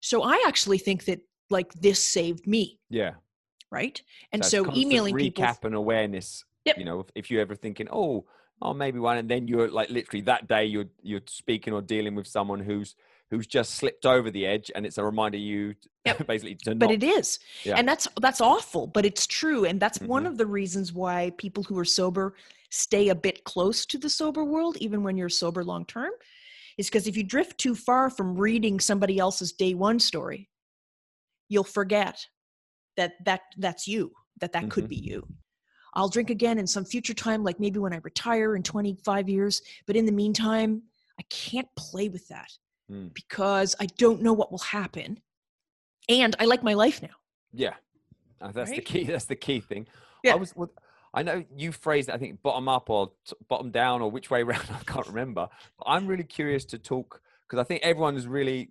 So 0.00 0.22
I 0.22 0.42
actually 0.46 0.78
think 0.78 1.04
that 1.04 1.20
like 1.48 1.72
this 1.74 2.04
saved 2.04 2.46
me, 2.46 2.80
yeah 2.90 3.12
right? 3.72 4.02
And 4.32 4.44
so 4.44 4.64
constant 4.64 4.84
emailing 4.84 5.16
people. 5.16 5.44
recap 5.44 5.64
and 5.64 5.76
awareness 5.76 6.44
Yep. 6.64 6.78
you 6.78 6.84
know 6.84 7.00
if, 7.00 7.06
if 7.14 7.30
you're 7.30 7.40
ever 7.40 7.54
thinking 7.54 7.88
oh 7.90 8.26
oh 8.62 8.74
maybe 8.74 8.98
one 8.98 9.16
and 9.16 9.28
then 9.28 9.48
you're 9.48 9.70
like 9.70 9.88
literally 9.88 10.20
that 10.22 10.46
day 10.46 10.64
you're 10.64 10.86
you're 11.02 11.22
speaking 11.26 11.72
or 11.72 11.80
dealing 11.80 12.14
with 12.14 12.26
someone 12.26 12.60
who's 12.60 12.94
who's 13.30 13.46
just 13.46 13.74
slipped 13.76 14.04
over 14.04 14.30
the 14.30 14.44
edge 14.46 14.70
and 14.74 14.84
it's 14.84 14.98
a 14.98 15.04
reminder 15.04 15.38
you 15.38 15.74
Yep. 16.04 16.26
basically 16.26 16.54
to 16.56 16.74
but 16.74 16.86
not 16.86 16.94
it 16.94 17.02
is 17.02 17.38
Yeah. 17.64 17.76
and 17.76 17.88
that's 17.88 18.06
that's 18.20 18.40
awful 18.40 18.86
but 18.86 19.04
it's 19.06 19.26
true 19.26 19.64
and 19.64 19.80
that's 19.80 20.00
one 20.00 20.24
Mhm. 20.24 20.28
of 20.28 20.38
the 20.38 20.46
reasons 20.46 20.92
why 20.92 21.30
people 21.38 21.62
who 21.62 21.78
are 21.78 21.84
sober 21.84 22.34
stay 22.70 23.08
a 23.08 23.14
bit 23.14 23.44
close 23.44 23.86
to 23.86 23.98
the 23.98 24.10
sober 24.10 24.44
world 24.44 24.76
even 24.80 25.02
when 25.02 25.16
you're 25.16 25.28
sober 25.28 25.64
long 25.64 25.84
term 25.86 26.10
is 26.78 26.86
because 26.88 27.06
if 27.06 27.16
you 27.16 27.22
drift 27.24 27.58
too 27.58 27.74
far 27.74 28.10
from 28.10 28.36
reading 28.36 28.78
somebody 28.80 29.18
else's 29.18 29.52
day 29.52 29.72
one 29.74 29.98
story 29.98 30.48
you'll 31.48 31.64
forget 31.64 32.26
that 32.96 33.12
that 33.24 33.40
that's 33.58 33.86
you 33.88 34.12
that 34.40 34.52
that 34.52 34.68
could 34.70 34.84
Mhm. 34.84 34.88
be 34.88 34.96
you 34.96 35.26
i'll 35.94 36.08
drink 36.08 36.30
again 36.30 36.58
in 36.58 36.66
some 36.66 36.84
future 36.84 37.14
time 37.14 37.42
like 37.44 37.58
maybe 37.60 37.78
when 37.78 37.92
i 37.92 38.00
retire 38.02 38.56
in 38.56 38.62
25 38.62 39.28
years. 39.28 39.62
But 39.86 39.96
in 39.96 40.06
the 40.06 40.12
meantime 40.12 40.82
i 41.18 41.22
can't 41.30 41.68
play 41.76 42.08
with 42.08 42.26
that 42.28 42.50
Mm. 42.90 43.14
because 43.14 43.76
i 43.78 43.86
don't 43.98 44.20
know 44.20 44.32
what 44.32 44.50
will 44.50 44.58
happen. 44.80 45.20
And 46.08 46.34
i 46.40 46.44
like 46.44 46.62
my 46.64 46.74
life 46.74 47.00
now. 47.02 47.16
Yeah. 47.52 47.74
Uh, 48.40 48.50
that's 48.52 48.70
the 48.70 48.80
key 48.80 49.04
that's 49.12 49.26
the 49.26 49.36
key 49.36 49.60
thing. 49.60 49.86
Yeah. 50.24 50.32
i 50.32 50.34
was 50.36 50.52
i 51.14 51.22
know 51.22 51.44
you 51.56 51.72
phrased 51.72 52.08
it, 52.08 52.14
i 52.14 52.18
think 52.18 52.42
bottom 52.42 52.68
up 52.68 52.90
or 52.90 53.12
t- 53.26 53.36
bottom 53.48 53.70
down 53.70 54.02
or 54.02 54.10
which 54.10 54.28
way 54.30 54.42
around 54.46 54.64
i 54.72 54.82
can't 54.84 55.06
remember. 55.06 55.48
But 55.78 55.84
i'm 55.86 56.06
really 56.06 56.24
curious 56.24 56.64
to 56.66 56.78
talk 56.78 57.20
because 57.46 57.58
i 57.60 57.64
think 57.64 57.82
everyone 57.82 58.16
is 58.16 58.26
really 58.26 58.70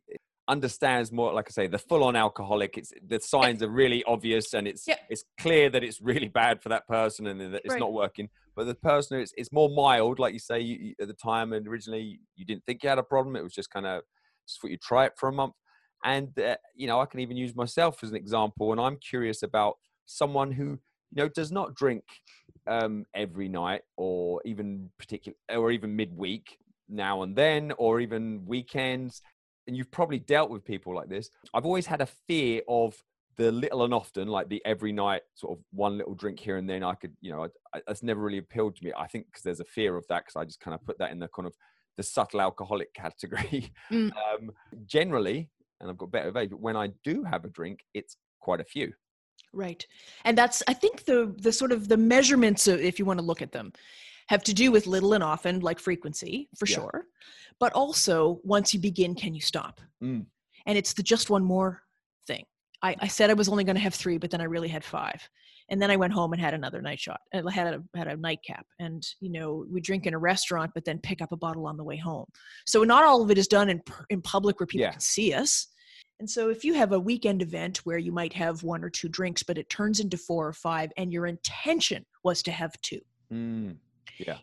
understands 0.49 1.11
more 1.11 1.31
like 1.33 1.45
i 1.49 1.51
say 1.51 1.67
the 1.67 1.77
full-on 1.77 2.15
alcoholic. 2.15 2.77
It's 2.77 2.91
the 3.07 3.19
signs 3.19 3.61
are 3.63 3.69
really 3.69 4.03
obvious 4.05 4.53
and 4.53 4.67
it's 4.67 4.85
Yeah. 4.87 4.97
it's 5.09 5.23
clear 5.39 5.69
that 5.69 5.83
it's 5.83 6.01
really 6.01 6.27
bad 6.27 6.61
for 6.61 6.69
that 6.69 6.87
person 6.87 7.27
and 7.27 7.39
that 7.53 7.61
it's 7.63 7.69
Right. 7.73 7.79
not 7.79 7.93
working. 7.93 8.29
But 8.55 8.65
the 8.65 8.75
person 8.75 9.15
who 9.17 9.21
it's, 9.23 9.33
it's 9.37 9.51
more 9.53 9.69
mild 9.69 10.19
like 10.19 10.33
you 10.33 10.39
say 10.39 10.59
you, 10.59 10.75
you- 10.85 10.95
at 10.99 11.07
the 11.07 11.13
time 11.13 11.53
and 11.53 11.67
originally 11.67 12.19
you 12.35 12.45
didn't 12.45 12.65
think 12.65 12.83
you 12.83 12.89
had 12.89 12.97
a 12.99 13.03
problem. 13.03 13.35
It 13.35 13.43
was 13.43 13.53
just 13.53 13.69
kind 13.69 13.85
of 13.85 14.01
just 14.47 14.59
thought 14.61 14.71
you 14.71 14.77
try 14.77 15.05
it 15.05 15.13
for 15.17 15.29
a 15.29 15.33
month. 15.33 15.53
And 16.03 16.37
uh, 16.39 16.55
you 16.75 16.87
know 16.87 16.99
i 17.01 17.05
can 17.05 17.19
even 17.19 17.37
use 17.37 17.55
myself 17.55 18.03
as 18.03 18.09
an 18.09 18.15
example 18.15 18.71
and 18.71 18.79
i'm 18.81 18.97
curious 19.11 19.43
about 19.43 19.75
someone 20.05 20.51
who 20.51 20.67
you 21.11 21.17
know 21.19 21.27
does 21.29 21.51
not 21.51 21.75
drink 21.75 22.03
um 22.67 23.05
every 23.13 23.49
night 23.49 23.81
or 23.97 24.41
even 24.45 24.89
particular 24.97 25.35
or 25.49 25.71
even 25.71 25.95
midweek 25.95 26.57
now 26.87 27.21
and 27.23 27.35
then 27.35 27.73
or 27.77 27.99
even 27.99 28.45
weekends 28.45 29.21
and 29.69 29.77
you've 29.77 29.91
probably 29.91 30.19
dealt 30.19 30.49
with 30.49 30.65
people 30.65 30.93
like 30.95 31.07
this 31.07 31.29
i've 31.53 31.65
always 31.65 31.85
had 31.85 32.01
a 32.01 32.05
fear 32.05 32.61
of 32.67 33.01
the 33.37 33.51
little 33.51 33.83
and 33.85 33.93
often 33.93 34.27
like 34.27 34.49
the 34.49 34.61
every 34.65 34.91
night 34.91 35.21
sort 35.35 35.57
of 35.57 35.63
one 35.71 35.97
little 35.97 36.15
drink 36.15 36.39
here 36.39 36.57
and 36.57 36.67
then 36.69 36.83
i 36.83 36.93
could 36.95 37.15
you 37.21 37.31
know 37.31 37.43
I, 37.45 37.77
I, 37.77 37.81
that's 37.87 38.03
never 38.03 38.19
really 38.21 38.39
appealed 38.39 38.75
to 38.77 38.83
me 38.83 38.91
i 38.97 39.07
think 39.07 39.27
because 39.27 39.43
there's 39.43 39.59
a 39.61 39.65
fear 39.65 39.95
of 39.95 40.05
that 40.09 40.25
because 40.25 40.35
i 40.35 40.43
just 40.43 40.59
kind 40.59 40.73
of 40.75 40.83
put 40.83 40.97
that 40.97 41.11
in 41.11 41.19
the 41.19 41.29
kind 41.29 41.47
of 41.47 41.55
the 41.95 42.03
subtle 42.03 42.41
alcoholic 42.41 42.93
category 43.03 43.71
Mm. 43.91 44.11
um 44.33 44.51
generally 44.85 45.49
and 45.79 45.89
i've 45.89 45.97
got 45.97 46.11
better 46.11 46.29
of 46.29 46.35
age 46.35 46.49
but 46.49 46.59
when 46.59 46.75
i 46.75 46.87
do 47.03 47.23
have 47.23 47.45
a 47.45 47.49
drink 47.49 47.85
it's 47.93 48.17
quite 48.41 48.59
a 48.59 48.65
few 48.65 48.91
Right. 49.53 49.83
And 50.25 50.37
that's 50.37 50.61
I 50.67 50.73
think 50.73 51.05
the 51.05 51.33
the 51.39 51.51
sort 51.51 51.71
of 51.71 51.87
the 51.87 51.97
measurements 51.97 52.67
of, 52.67 52.79
if 52.81 52.99
you 52.99 53.05
want 53.05 53.19
to 53.19 53.25
look 53.25 53.41
at 53.41 53.51
them 53.51 53.73
have 54.27 54.43
to 54.43 54.53
do 54.53 54.71
with 54.71 54.85
little 54.85 55.13
and 55.13 55.23
often 55.23 55.59
like 55.61 55.79
frequency 55.79 56.49
for 56.55 56.67
Yeah. 56.67 56.75
sure. 56.75 57.05
But 57.59 57.73
also 57.73 58.39
once 58.43 58.73
you 58.73 58.79
begin 58.79 59.15
can 59.15 59.33
you 59.33 59.41
stop? 59.41 59.81
Mm. 60.03 60.25
And 60.65 60.77
it's 60.77 60.93
the 60.93 61.03
just 61.03 61.29
one 61.29 61.43
more 61.43 61.81
thing. 62.27 62.45
I, 62.81 62.95
I 62.99 63.07
said 63.07 63.29
I 63.29 63.33
was 63.33 63.49
only 63.49 63.63
going 63.63 63.75
to 63.75 63.81
have 63.81 63.93
3 63.93 64.17
but 64.17 64.31
then 64.31 64.41
I 64.41 64.45
really 64.45 64.69
had 64.69 64.83
5. 64.83 65.29
And 65.71 65.79
then 65.81 65.91
I 65.91 65.97
went 65.97 66.13
home 66.13 66.33
and 66.33 66.41
had 66.41 66.53
another 66.55 66.81
night 66.81 66.99
shot. 66.99 67.19
I 67.33 67.51
had 67.51 67.73
a 67.75 67.83
had 67.97 68.07
a 68.07 68.17
nightcap 68.17 68.65
and 68.79 69.05
you 69.19 69.29
know 69.31 69.65
we 69.69 69.81
drink 69.81 70.05
in 70.05 70.13
a 70.13 70.19
restaurant 70.19 70.71
but 70.73 70.85
then 70.85 70.99
pick 70.99 71.21
up 71.21 71.31
a 71.31 71.37
bottle 71.37 71.67
on 71.67 71.77
the 71.77 71.83
way 71.83 71.97
home. 71.97 72.25
So 72.65 72.83
not 72.83 73.03
all 73.03 73.21
of 73.21 73.31
it 73.31 73.37
is 73.37 73.47
done 73.47 73.69
in 73.69 73.81
in 74.09 74.21
public 74.21 74.59
where 74.59 74.67
people 74.67 74.85
Yeah. 74.85 74.91
can 74.91 74.99
see 75.01 75.33
us. 75.33 75.67
And 76.19 76.29
so 76.29 76.49
if 76.49 76.65
you 76.65 76.73
have 76.73 76.91
a 76.91 76.99
weekend 76.99 77.41
event 77.41 77.77
where 77.85 77.97
you 77.97 78.11
might 78.11 78.33
have 78.33 78.61
one 78.63 78.83
or 78.83 78.89
two 78.89 79.07
drinks, 79.07 79.41
but 79.41 79.57
it 79.57 79.69
turns 79.69 80.01
into 80.01 80.17
four 80.17 80.45
or 80.47 80.53
five, 80.53 80.91
and 80.97 81.13
your 81.13 81.27
intention 81.27 82.05
was 82.23 82.43
to 82.43 82.51
have 82.51 82.71
two, 82.81 82.99
Mm. 83.31 83.77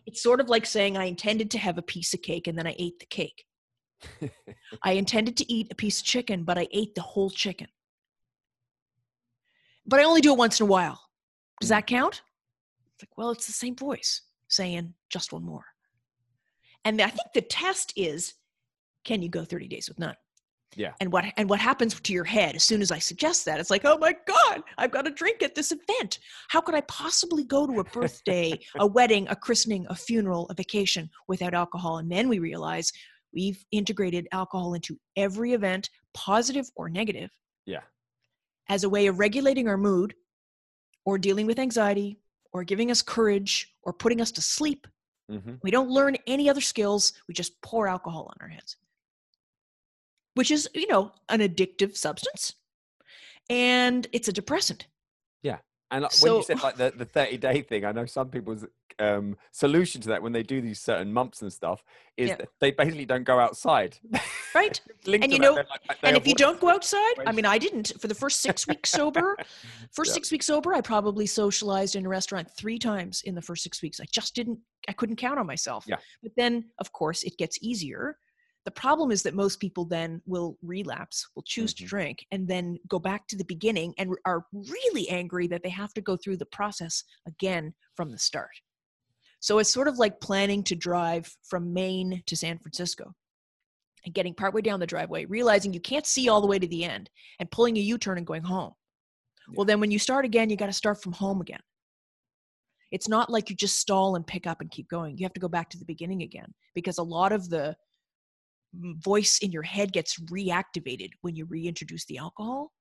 It's 0.05 0.23
sort 0.23 0.39
of 0.39 0.49
like 0.49 0.65
saying, 0.65 0.97
I 0.97 1.05
intended 1.05 1.51
to 1.51 1.57
have 1.57 1.77
a 1.77 1.83
piece 1.83 2.13
of 2.13 2.21
cake 2.21 2.47
and 2.47 2.57
then 2.57 2.67
I 2.67 2.75
ate 2.77 2.99
the 2.99 3.05
cake. 3.05 3.45
I 4.83 4.93
intended 4.93 5.37
to 5.37 5.51
eat 5.51 5.67
a 5.71 5.75
piece 5.75 5.99
of 5.99 6.05
chicken, 6.05 6.43
but 6.43 6.57
I 6.57 6.67
ate 6.71 6.95
the 6.95 7.01
whole 7.01 7.29
chicken. 7.29 7.67
But 9.85 9.99
I 9.99 10.03
only 10.03 10.21
do 10.21 10.33
it 10.33 10.37
once 10.37 10.59
in 10.59 10.65
a 10.65 10.69
while. 10.69 11.01
Does 11.59 11.69
that 11.69 11.83
mm. 11.83 11.87
count? 11.87 12.21
It's 12.93 13.03
like, 13.03 13.17
well, 13.17 13.31
it's 13.31 13.47
the 13.47 13.53
same 13.53 13.75
voice 13.75 14.21
saying 14.49 14.93
just 15.09 15.33
one 15.33 15.43
more. 15.43 15.65
And 16.85 17.01
I 17.01 17.07
think 17.07 17.27
the 17.33 17.41
test 17.41 17.93
is 17.95 18.33
can 19.03 19.21
you 19.21 19.29
go 19.29 19.45
30 19.45 19.67
days 19.67 19.87
with 19.87 19.99
none? 19.99 20.15
Yeah. 20.75 20.93
And 20.99 21.11
what 21.11 21.25
and 21.37 21.49
what 21.49 21.59
happens 21.59 21.99
to 21.99 22.13
your 22.13 22.23
head 22.23 22.55
as 22.55 22.63
soon 22.63 22.81
as 22.81 22.91
I 22.91 22.99
suggest 22.99 23.45
that? 23.45 23.59
It's 23.59 23.71
like, 23.71 23.85
oh 23.85 23.97
my 23.97 24.15
God, 24.27 24.61
I've 24.77 24.91
got 24.91 25.07
a 25.07 25.11
drink 25.11 25.41
at 25.41 25.55
this 25.55 25.71
event. 25.71 26.19
How 26.49 26.61
could 26.61 26.75
I 26.75 26.81
possibly 26.81 27.43
go 27.43 27.65
to 27.65 27.79
a 27.79 27.83
birthday, 27.83 28.59
a 28.77 28.85
wedding, 28.97 29.27
a 29.29 29.35
christening, 29.35 29.87
a 29.89 29.95
funeral, 29.95 30.45
a 30.49 30.53
vacation 30.53 31.09
without 31.27 31.53
alcohol? 31.53 31.97
And 31.97 32.11
then 32.11 32.27
we 32.29 32.39
realize 32.39 32.91
we've 33.33 33.63
integrated 33.71 34.27
alcohol 34.31 34.73
into 34.73 34.99
every 35.15 35.53
event, 35.53 35.89
positive 36.13 36.69
or 36.75 36.89
negative, 36.89 37.31
yeah 37.65 37.81
as 38.69 38.83
a 38.83 38.89
way 38.89 39.07
of 39.07 39.19
regulating 39.19 39.67
our 39.67 39.77
mood 39.77 40.13
or 41.05 41.17
dealing 41.17 41.47
with 41.47 41.59
anxiety 41.59 42.19
or 42.53 42.63
giving 42.63 42.91
us 42.91 43.01
courage 43.01 43.73
or 43.83 43.93
putting 43.93 44.21
us 44.21 44.31
to 44.31 44.41
sleep. 44.41 44.87
hmm 45.29 45.55
We 45.63 45.71
don't 45.71 45.89
learn 45.89 46.17
any 46.27 46.49
other 46.49 46.61
skills. 46.61 47.13
We 47.27 47.33
just 47.33 47.61
pour 47.61 47.87
alcohol 47.87 48.29
on 48.29 48.37
our 48.41 48.49
heads, 48.49 48.77
which 50.37 50.51
is, 50.51 50.69
you 50.73 50.87
know, 50.87 51.11
an 51.29 51.39
addictive 51.41 51.97
substance 51.97 52.53
and 53.49 54.07
it's 54.13 54.27
a 54.27 54.33
depressant. 54.33 54.87
Yeah. 55.43 55.57
And 55.91 56.03
like, 56.03 56.11
when 56.21 56.33
you 56.35 56.43
said 56.43 56.61
like 56.63 56.75
the, 56.77 56.93
the 56.95 57.05
30 57.05 57.37
day 57.37 57.61
thing, 57.61 57.85
I 57.85 57.91
know 57.91 58.05
some 58.05 58.29
people's 58.29 58.65
um, 58.99 59.37
solution 59.51 60.01
to 60.01 60.09
that 60.09 60.21
when 60.21 60.33
they 60.33 60.43
do 60.43 60.59
these 60.59 60.79
certain 60.81 61.13
mumps 61.13 61.41
and 61.41 61.53
stuff 61.53 61.83
is 62.17 62.29
Yeah. 62.29 62.37
they 62.59 62.71
basically 62.71 63.05
don't 63.05 63.23
go 63.23 63.39
outside. 63.39 63.97
Right. 64.55 64.81
And 65.05 65.31
you 65.31 65.37
know- 65.37 65.53
they're 65.53 65.67
like- 65.69 65.99
and 66.01 66.17
if 66.17 66.25
you 66.25 66.33
don't 66.33 66.59
go 66.59 66.69
outside, 66.69 67.13
I 67.27 67.31
mean, 67.31 67.45
I 67.45 67.59
didn't 67.59 67.93
for 68.01 68.07
the 68.07 68.15
first 68.15 68.41
six 68.41 68.67
weeks 68.67 68.89
sober. 68.89 69.37
First 69.93 70.09
Yeah. 70.09 70.13
six 70.15 70.31
weeks 70.31 70.47
sober, 70.47 70.73
I 70.73 70.81
probably 70.81 71.27
socialized 71.27 71.95
in 71.95 72.07
a 72.07 72.09
restaurant 72.09 72.49
three 72.57 72.79
times 72.79 73.21
in 73.23 73.35
the 73.35 73.41
first 73.41 73.61
six 73.61 73.83
weeks. 73.83 73.99
I 73.99 74.05
just 74.11 74.33
didn't, 74.33 74.57
I 74.89 74.93
couldn't 74.93 75.17
count 75.17 75.37
on 75.37 75.45
myself. 75.45 75.85
Yeah. 75.87 75.97
But 76.23 76.31
then, 76.37 76.65
of 76.79 76.91
course, 76.91 77.21
it 77.21 77.37
gets 77.37 77.59
easier. 77.61 78.17
The 78.67 78.71
problem 78.71 79.11
is 79.11 79.23
that 79.23 79.33
most 79.33 79.61
people 79.61 79.85
then 79.85 80.21
will 80.25 80.57
relapse, 80.61 81.25
will 81.33 81.43
choose 81.43 81.73
Mhm. 81.73 81.77
to 81.77 81.85
drink, 81.85 82.27
and 82.31 82.49
then 82.49 82.77
go 82.89 82.99
back 82.99 83.25
to 83.29 83.37
the 83.37 83.45
beginning 83.45 83.93
and 83.97 84.13
are 84.25 84.45
really 84.51 85.07
angry 85.07 85.47
that 85.47 85.63
they 85.63 85.69
have 85.69 85.93
to 85.93 86.01
go 86.01 86.17
through 86.17 86.35
the 86.35 86.45
process 86.47 87.05
again 87.25 87.75
from 87.95 88.11
the 88.11 88.19
start. 88.19 88.59
So 89.39 89.59
it's 89.59 89.71
sort 89.71 89.87
of 89.87 89.99
like 89.99 90.19
planning 90.19 90.65
to 90.65 90.75
drive 90.75 91.33
from 91.43 91.71
Maine 91.71 92.23
to 92.25 92.35
San 92.35 92.59
Francisco 92.59 93.15
and 94.03 94.13
getting 94.13 94.35
partway 94.35 94.61
down 94.61 94.81
the 94.81 94.85
driveway, 94.85 95.23
realizing 95.23 95.73
you 95.73 95.79
can't 95.79 96.05
see 96.05 96.27
all 96.27 96.41
the 96.41 96.47
way 96.47 96.59
to 96.59 96.67
the 96.67 96.83
end 96.83 97.09
and 97.39 97.49
pulling 97.49 97.77
a 97.77 97.79
U 97.79 97.97
turn 97.97 98.17
and 98.17 98.27
going 98.27 98.43
home. 98.43 98.73
Well, 99.53 99.63
then 99.63 99.79
when 99.79 99.91
you 99.91 99.97
start 99.97 100.25
again, 100.25 100.49
you 100.49 100.57
got 100.57 100.65
to 100.65 100.73
start 100.73 101.01
from 101.01 101.13
home 101.13 101.39
again. 101.39 101.63
It's 102.91 103.07
not 103.07 103.29
like 103.29 103.49
you 103.49 103.55
just 103.55 103.79
stall 103.79 104.17
and 104.17 104.27
pick 104.27 104.45
up 104.45 104.59
and 104.59 104.69
keep 104.69 104.89
going. 104.89 105.17
You 105.17 105.23
have 105.23 105.33
to 105.35 105.39
go 105.39 105.47
back 105.47 105.69
to 105.69 105.77
the 105.77 105.85
beginning 105.85 106.21
again 106.21 106.53
because 106.73 106.97
a 106.97 107.03
lot 107.03 107.31
of 107.31 107.49
the 107.49 107.77
voice 108.73 109.39
in 109.41 109.51
your 109.51 109.63
head 109.63 109.93
gets 109.93 110.19
reactivated 110.19 111.09
when 111.21 111.35
you 111.35 111.45
reintroduce 111.45 112.05
the 112.05 112.17
alcohol. 112.17 112.71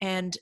And 0.00 0.36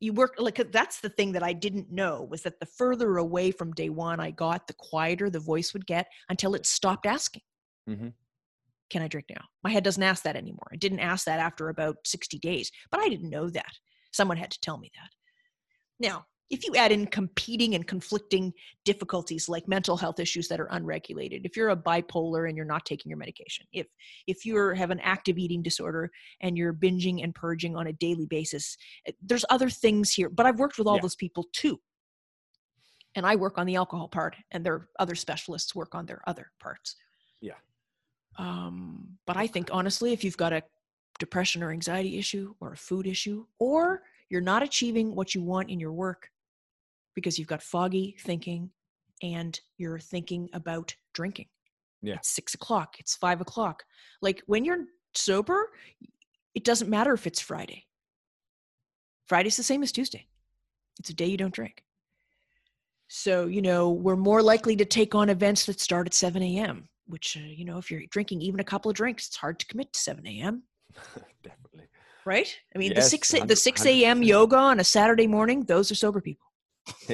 you 0.00 0.12
work 0.12 0.34
like 0.38 0.60
that's 0.72 1.00
the 1.00 1.08
thing 1.08 1.32
that 1.32 1.44
I 1.44 1.52
didn't 1.52 1.92
know 1.92 2.26
was 2.28 2.42
that 2.42 2.58
the 2.58 2.66
further 2.66 3.18
away 3.18 3.52
from 3.52 3.72
day 3.72 3.88
one 3.88 4.18
I 4.18 4.32
got, 4.32 4.66
the 4.66 4.74
quieter 4.74 5.30
the 5.30 5.38
voice 5.38 5.72
would 5.72 5.86
get 5.86 6.08
until 6.28 6.54
it 6.54 6.66
stopped 6.66 7.06
asking 7.06 7.42
mm-hmm. 7.88 8.08
can 8.90 9.02
I 9.02 9.08
drink 9.08 9.26
now? 9.30 9.44
My 9.62 9.70
head 9.70 9.84
doesn't 9.84 10.02
ask 10.02 10.24
that 10.24 10.36
anymore. 10.36 10.68
It 10.72 10.80
didn't 10.80 11.00
ask 11.00 11.24
that 11.26 11.40
after 11.40 11.68
about 11.68 11.96
60 12.04 12.38
days, 12.38 12.70
but 12.90 13.00
I 13.00 13.08
didn't 13.08 13.30
know 13.30 13.48
that. 13.50 13.72
Someone 14.12 14.36
had 14.36 14.50
to 14.50 14.60
tell 14.60 14.78
me 14.78 14.90
that. 14.94 15.10
Now, 16.06 16.24
if 16.52 16.66
you 16.66 16.76
add 16.76 16.92
in 16.92 17.06
competing 17.06 17.74
and 17.74 17.86
conflicting 17.86 18.52
difficulties 18.84 19.48
like 19.48 19.66
mental 19.66 19.96
health 19.96 20.20
issues 20.20 20.48
that 20.48 20.60
are 20.60 20.68
unregulated, 20.70 21.46
if 21.46 21.56
you're 21.56 21.70
a 21.70 21.76
bipolar 21.76 22.46
and 22.46 22.56
you're 22.56 22.66
not 22.66 22.84
taking 22.84 23.08
your 23.08 23.16
medication, 23.16 23.66
if 23.72 23.86
if 24.26 24.44
you 24.44 24.54
have 24.74 24.90
an 24.90 25.00
active 25.00 25.38
eating 25.38 25.62
disorder 25.62 26.10
and 26.42 26.58
you're 26.58 26.74
binging 26.74 27.24
and 27.24 27.34
purging 27.34 27.74
on 27.74 27.86
a 27.86 27.92
daily 27.94 28.26
basis, 28.26 28.76
eh, 29.06 29.12
there's 29.22 29.46
other 29.48 29.70
things 29.70 30.12
here. 30.12 30.28
But 30.28 30.44
I've 30.44 30.58
worked 30.58 30.76
with 30.76 30.86
all 30.86 30.96
Yeah. 30.96 31.02
those 31.02 31.16
people 31.16 31.48
too. 31.52 31.80
And 33.14 33.26
I 33.26 33.34
work 33.36 33.56
on 33.56 33.66
the 33.66 33.76
alcohol 33.76 34.08
part, 34.08 34.36
and 34.50 34.64
their 34.64 34.88
other 34.98 35.14
specialists 35.14 35.74
work 35.74 35.94
on 35.94 36.04
their 36.04 36.22
other 36.26 36.52
parts. 36.60 36.96
Yeah. 37.40 37.58
Um, 38.36 39.18
but 39.26 39.38
I 39.38 39.46
think 39.46 39.70
honestly, 39.72 40.12
if 40.12 40.22
you've 40.22 40.36
got 40.36 40.52
a 40.52 40.62
depression 41.18 41.62
or 41.62 41.70
anxiety 41.70 42.18
issue 42.18 42.54
or 42.60 42.72
a 42.72 42.76
food 42.76 43.06
issue, 43.06 43.46
or 43.58 44.02
you're 44.28 44.40
not 44.42 44.62
achieving 44.62 45.14
what 45.14 45.34
you 45.34 45.42
want 45.42 45.70
in 45.70 45.80
your 45.80 45.92
work 45.92 46.30
because 47.14 47.38
you've 47.38 47.48
got 47.48 47.62
foggy 47.62 48.16
thinking 48.20 48.70
and 49.22 49.58
you're 49.78 49.98
thinking 49.98 50.48
about 50.52 50.94
drinking. 51.14 51.46
Yeah. 52.02 52.14
It's 52.14 52.30
six 52.30 52.54
o'clock, 52.54 52.96
it's 52.98 53.16
five 53.16 53.40
o'clock. 53.40 53.84
Like 54.20 54.42
when 54.46 54.64
you're 54.64 54.84
sober, 55.14 55.70
it 56.54 56.64
doesn't 56.64 56.90
matter 56.90 57.12
if 57.12 57.26
it's 57.26 57.40
Friday. 57.40 57.86
Friday's 59.26 59.56
the 59.56 59.62
same 59.62 59.82
as 59.82 59.92
Tuesday. 59.92 60.26
It's 60.98 61.10
a 61.10 61.14
day 61.14 61.26
you 61.26 61.36
don't 61.36 61.54
drink. 61.54 61.82
So, 63.08 63.46
you 63.46 63.62
know, 63.62 63.90
we're 63.90 64.16
more 64.16 64.42
likely 64.42 64.74
to 64.76 64.84
take 64.84 65.14
on 65.14 65.28
events 65.28 65.66
that 65.66 65.80
start 65.80 66.06
at 66.06 66.14
7 66.14 66.42
a.m., 66.42 66.88
which, 67.06 67.36
uh, 67.36 67.44
you 67.44 67.64
know, 67.64 67.78
if 67.78 67.90
you're 67.90 68.02
drinking 68.10 68.40
even 68.40 68.60
a 68.60 68.64
couple 68.64 68.90
of 68.90 68.96
drinks, 68.96 69.26
it's 69.26 69.36
hard 69.36 69.58
to 69.58 69.66
commit 69.66 69.92
to 69.92 70.00
7 70.00 70.26
a.m., 70.26 70.62
Definitely. 71.42 71.88
right? 72.24 72.56
I 72.74 72.78
mean, 72.78 72.92
Yes, 72.94 73.10
the 73.10 73.18
6 73.18 73.30
the 73.46 73.56
6 73.56 73.86
a.m. 73.86 74.22
yoga 74.22 74.56
on 74.56 74.80
a 74.80 74.84
Saturday 74.84 75.26
morning, 75.26 75.62
those 75.64 75.90
are 75.90 75.94
sober 75.94 76.20
people, 76.20 76.46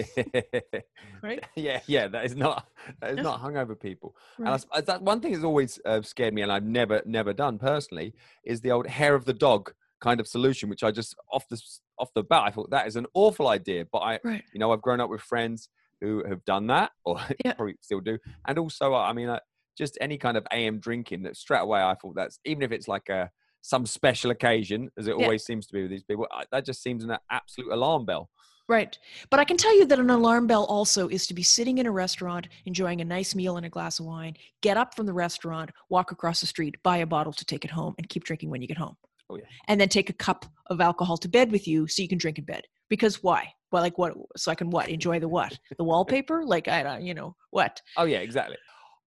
right? 1.23 1.45
yeah, 1.57 1.81
yeah, 1.87 2.09
that 2.09 2.25
is 2.25 2.37
not 2.37 2.69
that 3.01 3.11
is 3.11 3.17
No. 3.17 3.23
not 3.25 3.43
hungover 3.43 3.79
people. 3.79 4.17
And 4.39 4.49
I 4.73 4.81
that 4.81 5.03
one 5.03 5.21
thing 5.21 5.33
that's 5.33 5.45
always 5.45 5.79
uh, 5.85 6.03
scared 6.03 6.35
me, 6.35 6.43
and 6.43 6.53
I've 6.53 6.65
never 6.65 7.03
never 7.07 7.33
done 7.33 7.59
personally, 7.59 8.15
is 8.45 8.61
the 8.61 8.71
old 8.71 8.87
hair 8.87 9.15
of 9.15 9.25
the 9.25 9.35
dog 9.35 9.73
kind 10.01 10.21
of 10.21 10.29
solution, 10.29 10.69
which 10.69 10.83
I 10.83 10.91
just 10.91 11.17
off 11.33 11.49
the 11.49 11.61
off 11.99 12.11
the 12.15 12.23
bat 12.23 12.45
I 12.45 12.51
thought 12.51 12.71
that 12.71 12.87
is 12.87 12.97
an 12.97 13.07
awful 13.15 13.49
idea. 13.49 13.85
But 13.91 13.99
I, 13.99 14.19
Right. 14.25 14.43
you 14.53 14.61
know, 14.61 14.73
I've 14.73 14.83
grown 14.83 15.01
up 15.01 15.11
with 15.11 15.21
friends 15.21 15.69
who 16.01 16.25
have 16.29 16.45
done 16.45 16.67
that, 16.69 16.93
or 17.05 17.19
Yeah. 17.45 17.55
probably 17.55 17.77
still 17.81 18.01
do, 18.01 18.19
and 18.47 18.59
also 18.59 18.95
I 18.95 19.13
mean, 19.13 19.29
uh, 19.29 19.41
just 19.77 19.99
any 20.01 20.19
kind 20.19 20.37
of 20.37 20.47
AM 20.53 20.79
drinking 20.81 21.23
that 21.23 21.37
straight 21.37 21.61
away 21.61 21.81
I 21.81 21.95
thought 21.95 22.15
that's 22.17 22.39
even 22.45 22.63
if 22.63 22.73
it's 22.73 22.89
like 22.89 23.09
a 23.09 23.31
some 23.61 23.85
special 23.87 24.31
occasion, 24.31 24.89
as 24.97 25.09
it 25.09 25.17
Yeah. 25.19 25.25
always 25.25 25.45
seems 25.45 25.67
to 25.67 25.73
be 25.75 25.83
with 25.83 25.91
these 25.91 26.05
people, 26.05 26.27
I, 26.33 26.45
that 26.53 26.65
just 26.65 26.83
seems 26.83 27.05
an 27.05 27.17
absolute 27.31 27.73
alarm 27.73 28.07
bell. 28.07 28.31
Right. 28.69 28.99
But 29.31 29.41
I 29.41 29.45
can 29.45 29.57
tell 29.57 29.77
you 29.77 29.87
that 29.87 29.99
an 29.99 30.11
alarm 30.11 30.47
bell 30.47 30.65
also 30.65 31.09
is 31.09 31.27
to 31.27 31.35
be 31.35 31.43
sitting 31.43 31.79
in 31.79 31.87
a 31.87 31.91
restaurant, 31.91 32.49
enjoying 32.67 33.01
a 33.01 33.05
nice 33.05 33.35
meal 33.35 33.57
and 33.57 33.65
a 33.65 33.71
glass 33.71 33.99
of 33.99 34.05
wine, 34.05 34.37
get 34.61 34.77
up 34.77 34.95
from 34.95 35.07
the 35.07 35.13
restaurant, 35.15 35.71
walk 35.89 36.13
across 36.13 36.43
the 36.43 36.47
street, 36.47 36.77
buy 36.83 36.99
a 36.99 37.07
bottle 37.07 37.33
to 37.33 37.45
take 37.47 37.65
it 37.65 37.71
home, 37.71 37.95
and 37.97 38.11
keep 38.11 38.25
drinking 38.25 38.51
when 38.51 38.61
you 38.61 38.69
get 38.69 38.77
home. 38.77 38.95
Oh, 39.31 39.37
yeah. 39.37 39.45
And 39.69 39.81
then 39.81 39.89
take 39.89 40.11
a 40.11 40.15
cup 40.15 40.45
of 40.67 40.83
alcohol 40.83 41.17
to 41.19 41.29
bed 41.29 41.51
with 41.51 41.67
you 41.67 41.87
so 41.87 42.03
you 42.03 42.09
can 42.09 42.19
drink 42.19 42.39
in 42.39 42.45
bed. 42.45 42.65
Because 42.91 43.23
why? 43.23 43.53
Well, 43.73 43.83
like 43.83 43.97
what? 43.97 44.15
So 44.37 44.51
I 44.51 44.55
can 44.55 44.69
what? 44.69 44.89
Enjoy 44.89 45.19
the 45.19 45.29
what? 45.29 45.59
The 45.77 45.85
wallpaper? 45.85 46.45
Like, 46.45 46.69
I 46.69 46.83
don't, 46.83 47.03
you 47.03 47.15
know, 47.15 47.37
what? 47.51 47.81
Oh 47.97 48.05
yeah, 48.05 48.19
exactly. 48.19 48.57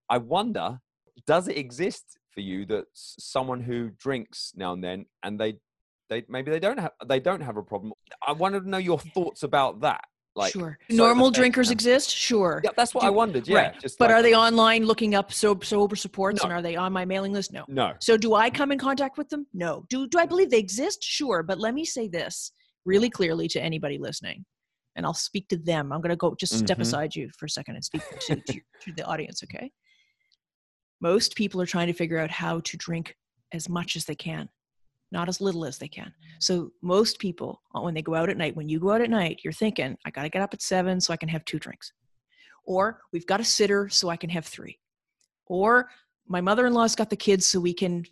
I 0.09 0.17
wonder, 0.17 0.79
does 1.27 1.47
it 1.47 1.57
exist 1.57 2.17
for 2.33 2.41
you 2.41 2.65
that 2.65 2.85
someone 2.93 3.61
who 3.61 3.91
drinks 3.99 4.53
now 4.55 4.73
and 4.73 4.83
then, 4.83 5.05
and 5.23 5.39
they, 5.39 5.59
they 6.11 6.23
maybe 6.29 6.51
they 6.51 6.59
don't 6.59 6.77
have 6.79 6.91
they 7.07 7.19
don't 7.19 7.41
have 7.41 7.57
a 7.57 7.63
problem? 7.63 7.93
I 8.27 8.33
wanted 8.33 8.61
to 8.65 8.69
know 8.69 8.77
your 8.77 8.99
thoughts 8.99 9.41
about 9.43 9.81
that. 9.81 10.01
Like, 10.35 10.53
sure. 10.53 10.77
Normal 10.89 11.29
drinkers 11.31 11.71
exist? 11.71 12.09
Sure. 12.09 12.61
Yeah, 12.63 12.69
that's 12.77 12.93
what 12.93 13.01
Do- 13.01 13.07
I 13.07 13.09
wondered. 13.09 13.47
Yeah, 13.47 13.55
right. 13.57 13.79
just 13.81 13.97
But 13.97 14.09
like- 14.09 14.19
are 14.19 14.21
they 14.21 14.33
online 14.33 14.85
looking 14.85 15.13
up 15.15 15.33
sober, 15.33 15.65
sober 15.65 15.95
supports 15.95 16.41
No. 16.41 16.45
and 16.45 16.53
are 16.53 16.61
they 16.61 16.75
on 16.77 16.93
my 16.93 17.03
mailing 17.03 17.33
list? 17.33 17.51
No. 17.51 17.65
No. 17.67 17.93
So 17.99 18.15
do 18.15 18.33
I 18.35 18.49
come 18.49 18.71
in 18.71 18.77
contact 18.79 19.17
with 19.17 19.27
them? 19.29 19.45
No. 19.53 19.85
Do 19.89 20.07
do 20.07 20.19
I 20.19 20.25
believe 20.25 20.49
they 20.49 20.59
exist? 20.59 21.03
Sure, 21.03 21.43
but 21.43 21.59
let 21.59 21.73
me 21.73 21.83
say 21.83 22.07
this 22.07 22.51
really 22.85 23.09
clearly 23.09 23.47
to 23.49 23.61
anybody 23.61 23.97
listening. 23.97 24.45
And 24.95 25.05
I'll 25.05 25.13
speak 25.13 25.47
to 25.49 25.57
them. 25.57 25.91
I'm 25.93 26.01
going 26.01 26.09
to 26.09 26.15
go 26.17 26.35
just 26.35 26.57
step 26.57 26.77
Mhm. 26.77 26.81
aside 26.81 27.15
you 27.15 27.29
for 27.37 27.45
a 27.45 27.49
second 27.49 27.75
and 27.75 27.83
speak 27.83 28.01
to, 28.27 28.35
to, 28.35 28.53
to 28.83 28.93
the 28.95 29.05
audience, 29.05 29.41
okay? 29.43 29.71
Most 31.01 31.35
people 31.35 31.61
are 31.61 31.65
trying 31.65 31.87
to 31.87 31.93
figure 31.93 32.17
out 32.19 32.29
how 32.29 32.59
to 32.61 32.77
drink 32.77 33.15
as 33.53 33.67
much 33.69 33.95
as 33.95 34.05
they 34.05 34.15
can, 34.15 34.49
not 35.11 35.27
as 35.27 35.41
little 35.41 35.65
as 35.65 35.77
they 35.77 35.87
can. 35.87 36.13
So 36.39 36.71
most 36.81 37.19
people, 37.19 37.61
uh, 37.75 37.81
when 37.81 37.93
they 37.93 38.01
go 38.01 38.15
out 38.15 38.29
at 38.29 38.37
night, 38.37 38.55
when 38.55 38.69
you 38.69 38.79
go 38.79 38.91
out 38.91 39.01
at 39.01 39.09
night, 39.09 39.41
you're 39.43 39.53
thinking, 39.53 39.97
I 40.05 40.11
got 40.11 40.23
to 40.23 40.29
get 40.29 40.41
up 40.41 40.53
at 40.53 40.61
seven 40.61 41.01
so 41.01 41.13
I 41.13 41.17
can 41.17 41.29
have 41.29 41.45
two 41.45 41.59
drinks. 41.59 41.91
Or 42.65 43.01
we've 43.11 43.25
got 43.25 43.39
a 43.39 43.43
sitter 43.45 43.89
so 43.89 44.09
I 44.09 44.17
can 44.17 44.29
have 44.29 44.45
three. 44.45 44.79
Or 45.47 45.89
my 46.27 46.41
mother-in-law's 46.41 46.95
got 46.95 47.09
the 47.09 47.15
kids 47.15 47.45
so 47.45 47.59
we 47.59 47.73
can 47.73 48.05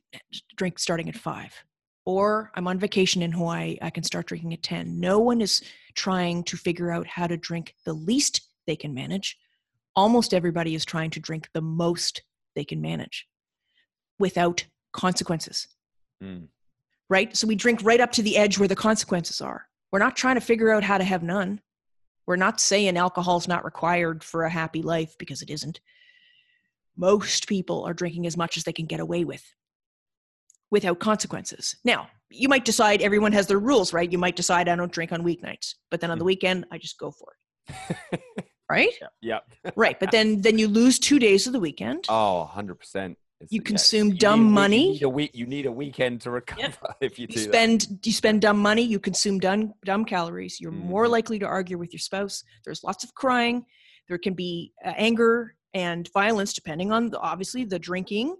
drink 0.57 0.79
starting 0.79 1.07
at 1.07 1.15
five 1.15 1.53
or 2.05 2.49
i'm 2.55 2.67
on 2.67 2.79
vacation 2.79 3.21
in 3.21 3.31
hawaii 3.31 3.77
i 3.81 3.89
can 3.89 4.03
start 4.03 4.25
drinking 4.25 4.53
at 4.53 4.63
10 4.63 4.99
no 4.99 5.19
one 5.19 5.41
is 5.41 5.61
trying 5.95 6.43
to 6.43 6.57
figure 6.57 6.91
out 6.91 7.05
how 7.05 7.27
to 7.27 7.37
drink 7.37 7.75
the 7.85 7.93
least 7.93 8.41
they 8.67 8.75
can 8.75 8.93
manage 8.93 9.37
almost 9.95 10.33
everybody 10.33 10.75
is 10.75 10.85
trying 10.85 11.09
to 11.09 11.19
drink 11.19 11.49
the 11.53 11.61
most 11.61 12.23
they 12.55 12.63
can 12.63 12.81
manage 12.81 13.27
without 14.17 14.65
consequences 14.93 15.67
Mm. 16.21 16.47
Right 17.09 17.35
so 17.35 17.47
we 17.47 17.55
drink 17.55 17.79
right 17.83 17.99
up 17.99 18.11
to 18.11 18.21
the 18.21 18.37
edge 18.37 18.57
where 18.57 18.67
the 18.67 18.75
consequences 18.75 19.41
are 19.41 19.65
we're 19.91 19.99
not 19.99 20.15
trying 20.15 20.35
to 20.35 20.41
figure 20.41 20.71
out 20.71 20.83
how 20.83 20.97
to 20.97 21.03
have 21.03 21.23
none 21.23 21.61
we're 22.27 22.35
not 22.35 22.59
saying 22.59 22.97
alcohol's 22.97 23.47
not 23.47 23.65
required 23.65 24.23
for 24.23 24.43
a 24.43 24.49
happy 24.49 24.81
life 24.81 25.15
because 25.17 25.41
it 25.41 25.49
isn't 25.49 25.79
most 26.99 27.47
people 27.47 27.83
are 27.85 27.93
drinking 27.93 28.27
as 28.27 28.35
much 28.35 28.57
as 28.57 28.65
they 28.65 28.73
can 28.73 28.85
get 28.85 28.99
away 28.99 29.23
with 29.23 29.43
without 30.69 30.99
consequences. 30.99 31.75
Now, 31.83 32.09
you 32.29 32.47
might 32.47 32.65
decide 32.65 33.01
everyone 33.01 33.31
has 33.31 33.47
their 33.47 33.59
rules, 33.59 33.93
right? 33.93 34.11
You 34.11 34.17
might 34.17 34.35
decide 34.35 34.69
I 34.69 34.75
don't 34.75 34.91
drink 34.91 35.11
on 35.11 35.23
weeknights, 35.23 35.75
but 35.89 36.01
then 36.01 36.11
on 36.11 36.17
the 36.17 36.21
mm-hmm. 36.21 36.27
weekend 36.27 36.65
I 36.71 36.77
just 36.77 36.99
go 36.99 37.11
for 37.11 37.33
it. 37.69 38.21
Right? 38.71 38.93
Yep. 39.23 39.51
Right. 39.75 39.99
But 39.99 40.11
then 40.11 40.41
then 40.41 40.59
you 40.59 40.67
lose 40.67 40.99
2 40.99 41.17
days 41.17 41.47
of 41.47 41.53
the 41.53 41.59
weekend. 41.59 42.05
Oh, 42.07 42.41
100 42.41 42.77
percent. 43.39 43.51
You 43.51 43.61
consume 43.61 44.15
dumb 44.15 44.51
money. 44.51 44.87
You 44.87 44.93
need 44.93 45.03
a 45.03 45.09
week. 45.09 45.31
You 45.33 45.45
need 45.45 45.65
a 45.65 45.71
weekend 45.71 46.21
to 46.21 46.31
recover 46.39 46.73
if 47.01 47.17
you 47.17 47.23
you 47.29 47.35
do 47.35 47.39
that. 47.41 47.49
spend 47.53 47.99
you 48.03 48.11
spend 48.11 48.41
dumb 48.41 48.59
money, 48.59 48.81
you 48.83 48.99
consume 48.99 49.39
dumb 49.39 49.73
dumb 49.85 50.05
calories. 50.05 50.59
You're 50.59 50.71
more 50.71 51.05
Mhm. 51.05 51.11
likely 51.11 51.39
to 51.39 51.45
argue 51.45 51.77
with 51.77 51.93
your 51.93 51.99
spouse. 51.99 52.43
There's 52.65 52.83
lots 52.83 53.03
of 53.03 53.13
crying. 53.13 53.65
There 54.07 54.17
can 54.17 54.33
be 54.33 54.73
uh, 54.85 54.93
anger 54.97 55.55
and 55.73 56.09
violence 56.13 56.53
depending 56.53 56.91
on 56.91 57.09
the, 57.11 57.19
obviously 57.19 57.63
the 57.63 57.77
drinking. 57.79 58.35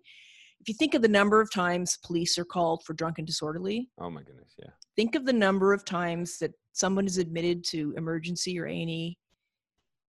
If 0.62 0.68
you 0.68 0.74
think 0.74 0.94
of 0.96 1.02
the 1.02 1.08
number 1.08 1.40
of 1.40 1.50
times 1.54 1.98
police 2.04 2.38
are 2.38 2.44
called 2.46 2.84
for 2.86 2.94
drunk 2.94 3.18
and 3.20 3.26
disorderly, 3.28 3.90
Oh 4.00 4.10
my 4.10 4.22
goodness, 4.24 4.54
yeah. 4.58 4.72
think 4.96 5.16
of 5.16 5.26
the 5.26 5.32
number 5.34 5.72
of 5.74 5.86
times 5.86 6.38
that 6.40 6.52
someone 6.74 7.06
is 7.06 7.18
admitted 7.18 7.64
to 7.66 7.94
emergency 7.96 8.60
or 8.60 8.66
A&E 8.68 9.18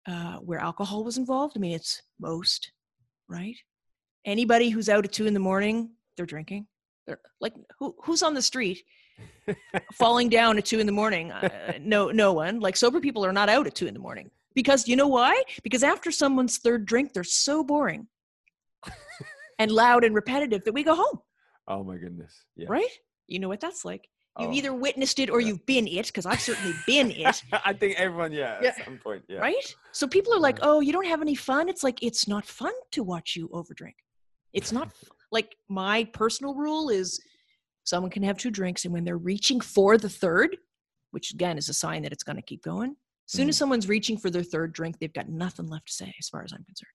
uh, 0.08 0.38
where 0.38 0.60
alcohol 0.60 1.04
was 1.04 1.18
involved. 1.18 1.54
I 1.56 1.60
mean, 1.60 1.74
it's 1.74 2.02
most, 2.20 2.72
right? 3.28 3.56
Anybody 4.26 4.70
who's 4.70 4.90
out 4.90 5.06
at 5.06 5.12
two 5.12 5.26
in 5.26 5.34
the 5.34 5.40
morning, 5.40 5.92
they're 6.16 6.26
drinking. 6.26 6.68
They're 7.08 7.20
like, 7.40 7.54
who, 7.80 7.96
who's 8.04 8.22
on 8.22 8.34
the 8.34 8.42
street 8.42 8.84
falling 9.94 10.30
down 10.38 10.58
at 10.58 10.66
two 10.66 10.80
in 10.80 10.86
the 10.86 10.92
morning? 10.92 11.32
Uh, 11.32 11.74
no, 11.82 12.12
no 12.12 12.34
one. 12.34 12.60
Like 12.60 12.76
sober 12.76 13.00
people 13.00 13.26
are 13.26 13.34
not 13.34 13.50
out 13.50 13.66
at 13.68 13.74
two 13.76 13.88
in 13.88 13.94
the 13.94 14.00
morning 14.00 14.30
because 14.54 14.88
you 14.88 14.96
know 14.96 15.08
why? 15.08 15.42
Because 15.64 15.84
after 15.84 16.12
someone's 16.12 16.58
third 16.60 16.86
drink, 16.86 17.14
they're 17.14 17.24
so 17.24 17.64
boring 17.64 18.08
and 19.60 19.72
loud 19.72 20.04
and 20.04 20.14
repetitive 20.16 20.64
that 20.66 20.74
we 20.74 20.84
go 20.84 20.96
home, 20.96 21.20
Oh 21.68 21.84
my 21.84 21.98
goodness. 21.98 22.34
Yeah. 22.56 22.68
right? 22.70 22.90
You 23.28 23.40
know 23.40 23.48
what 23.48 23.60
that's 23.60 23.86
like. 23.86 24.08
You've 24.40 24.50
Oh. 24.50 24.54
either 24.54 24.74
witnessed 24.74 25.20
it 25.20 25.30
or 25.30 25.40
Yeah. 25.42 25.48
you've 25.50 25.66
been 25.66 25.88
it, 25.88 26.08
because 26.08 26.26
I've 26.26 26.40
certainly 26.40 26.74
been 26.88 27.12
it, 27.26 27.42
I 27.52 27.74
think 27.74 28.00
everyone, 28.00 28.32
yeah, 28.32 28.60
Yeah. 28.62 28.70
at 28.78 28.86
some 28.86 28.98
point, 28.98 29.24
yeah. 29.28 29.40
right? 29.40 29.76
So 29.92 30.08
people 30.08 30.34
are 30.34 30.40
like, 30.40 30.60
"Oh, 30.62 30.80
you 30.80 30.94
don't 30.94 31.06
have 31.06 31.22
any 31.22 31.36
fun." 31.36 31.68
It's 31.70 31.84
like 31.84 32.02
it's 32.02 32.28
not 32.28 32.46
fun 32.46 32.72
to 32.92 33.04
watch 33.04 33.36
you 33.36 33.50
overdrink. 33.50 33.96
It's 34.54 34.72
not 34.72 34.92
like 35.32 35.56
my 35.70 36.04
personal 36.06 36.54
rule 36.56 36.90
is 36.90 37.22
someone 37.84 38.12
can 38.12 38.24
have 38.24 38.38
two 38.38 38.52
drinks, 38.52 38.86
and 38.86 38.94
when 38.94 39.04
they're 39.04 39.18
reaching 39.18 39.60
for 39.62 39.98
the 39.98 40.10
third, 40.10 40.58
which 41.12 41.34
again 41.34 41.58
is 41.58 41.70
a 41.70 41.74
sign 41.74 42.04
that 42.04 42.12
it's 42.12 42.24
going 42.24 42.36
to 42.36 42.42
keep 42.42 42.64
going. 42.64 42.96
As 43.28 43.34
soon 43.38 43.48
as 43.48 43.58
someone's 43.58 43.88
reaching 43.88 44.18
for 44.18 44.30
their 44.30 44.44
third 44.44 44.74
drink, 44.74 45.00
they've 45.00 45.14
got 45.14 45.30
nothing 45.30 45.68
left 45.68 45.88
to 45.88 45.94
say, 45.94 46.14
as 46.20 46.28
far 46.28 46.44
as 46.44 46.52
I'm 46.52 46.66
concerned, 46.66 46.92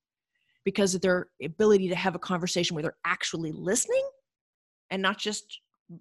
because 0.64 0.94
of 0.94 1.00
their 1.00 1.28
ability 1.42 1.88
to 1.88 1.94
have 1.94 2.14
a 2.14 2.18
conversation 2.18 2.74
where 2.74 2.82
they're 2.82 2.96
actually 3.06 3.52
listening 3.52 4.06
and 4.90 5.00
not 5.00 5.18
just 5.18 5.60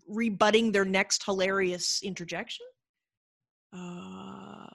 rebutting 0.09 0.71
their 0.73 0.83
next 0.83 1.23
hilarious 1.23 2.01
interjection. 2.03 2.65
Uh, 3.71 4.67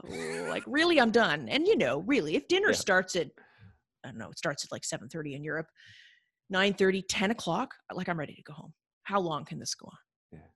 like 0.48 0.64
really, 0.66 0.98
I'm 1.00 1.10
done. 1.10 1.48
And 1.48 1.66
you 1.66 1.76
know, 1.76 1.98
really, 2.00 2.36
if 2.36 2.48
dinner 2.48 2.70
Yeah. 2.70 2.74
starts 2.76 3.16
at, 3.16 3.28
I 4.04 4.08
don't 4.08 4.18
know, 4.18 4.30
it 4.30 4.38
starts 4.38 4.64
at 4.64 4.72
like 4.72 4.82
7:30 4.82 5.34
in 5.34 5.44
Europe, 5.44 5.66
9:30, 6.52 7.04
10 7.08 7.30
o'clock, 7.30 7.74
uh, 7.90 7.94
like 7.96 8.08
I'm 8.08 8.18
ready 8.18 8.34
to 8.34 8.42
go 8.42 8.52
home. 8.52 8.72
How 9.04 9.20
long 9.20 9.44
can 9.44 9.58
this 9.58 9.74
go 9.74 9.86
on? 9.86 9.98
Yeah. 10.32 10.46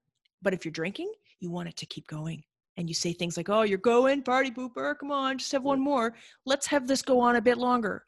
But 0.42 0.54
if 0.54 0.64
you're 0.64 0.72
drinking, 0.72 1.12
you 1.40 1.50
want 1.50 1.68
it 1.68 1.76
to 1.76 1.86
keep 1.86 2.06
going. 2.06 2.42
And 2.76 2.88
you 2.88 2.94
say 2.94 3.12
things 3.12 3.36
like, 3.36 3.48
oh, 3.48 3.62
you're 3.62 3.78
going, 3.78 4.22
party 4.22 4.50
pooper, 4.50 4.98
come 4.98 5.12
on, 5.12 5.38
just 5.38 5.52
have 5.52 5.62
one 5.62 5.80
more. 5.80 6.14
Let's 6.44 6.66
have 6.66 6.88
this 6.88 7.02
go 7.02 7.20
on 7.20 7.36
a 7.36 7.42
bit 7.42 7.56
longer. 7.56 8.04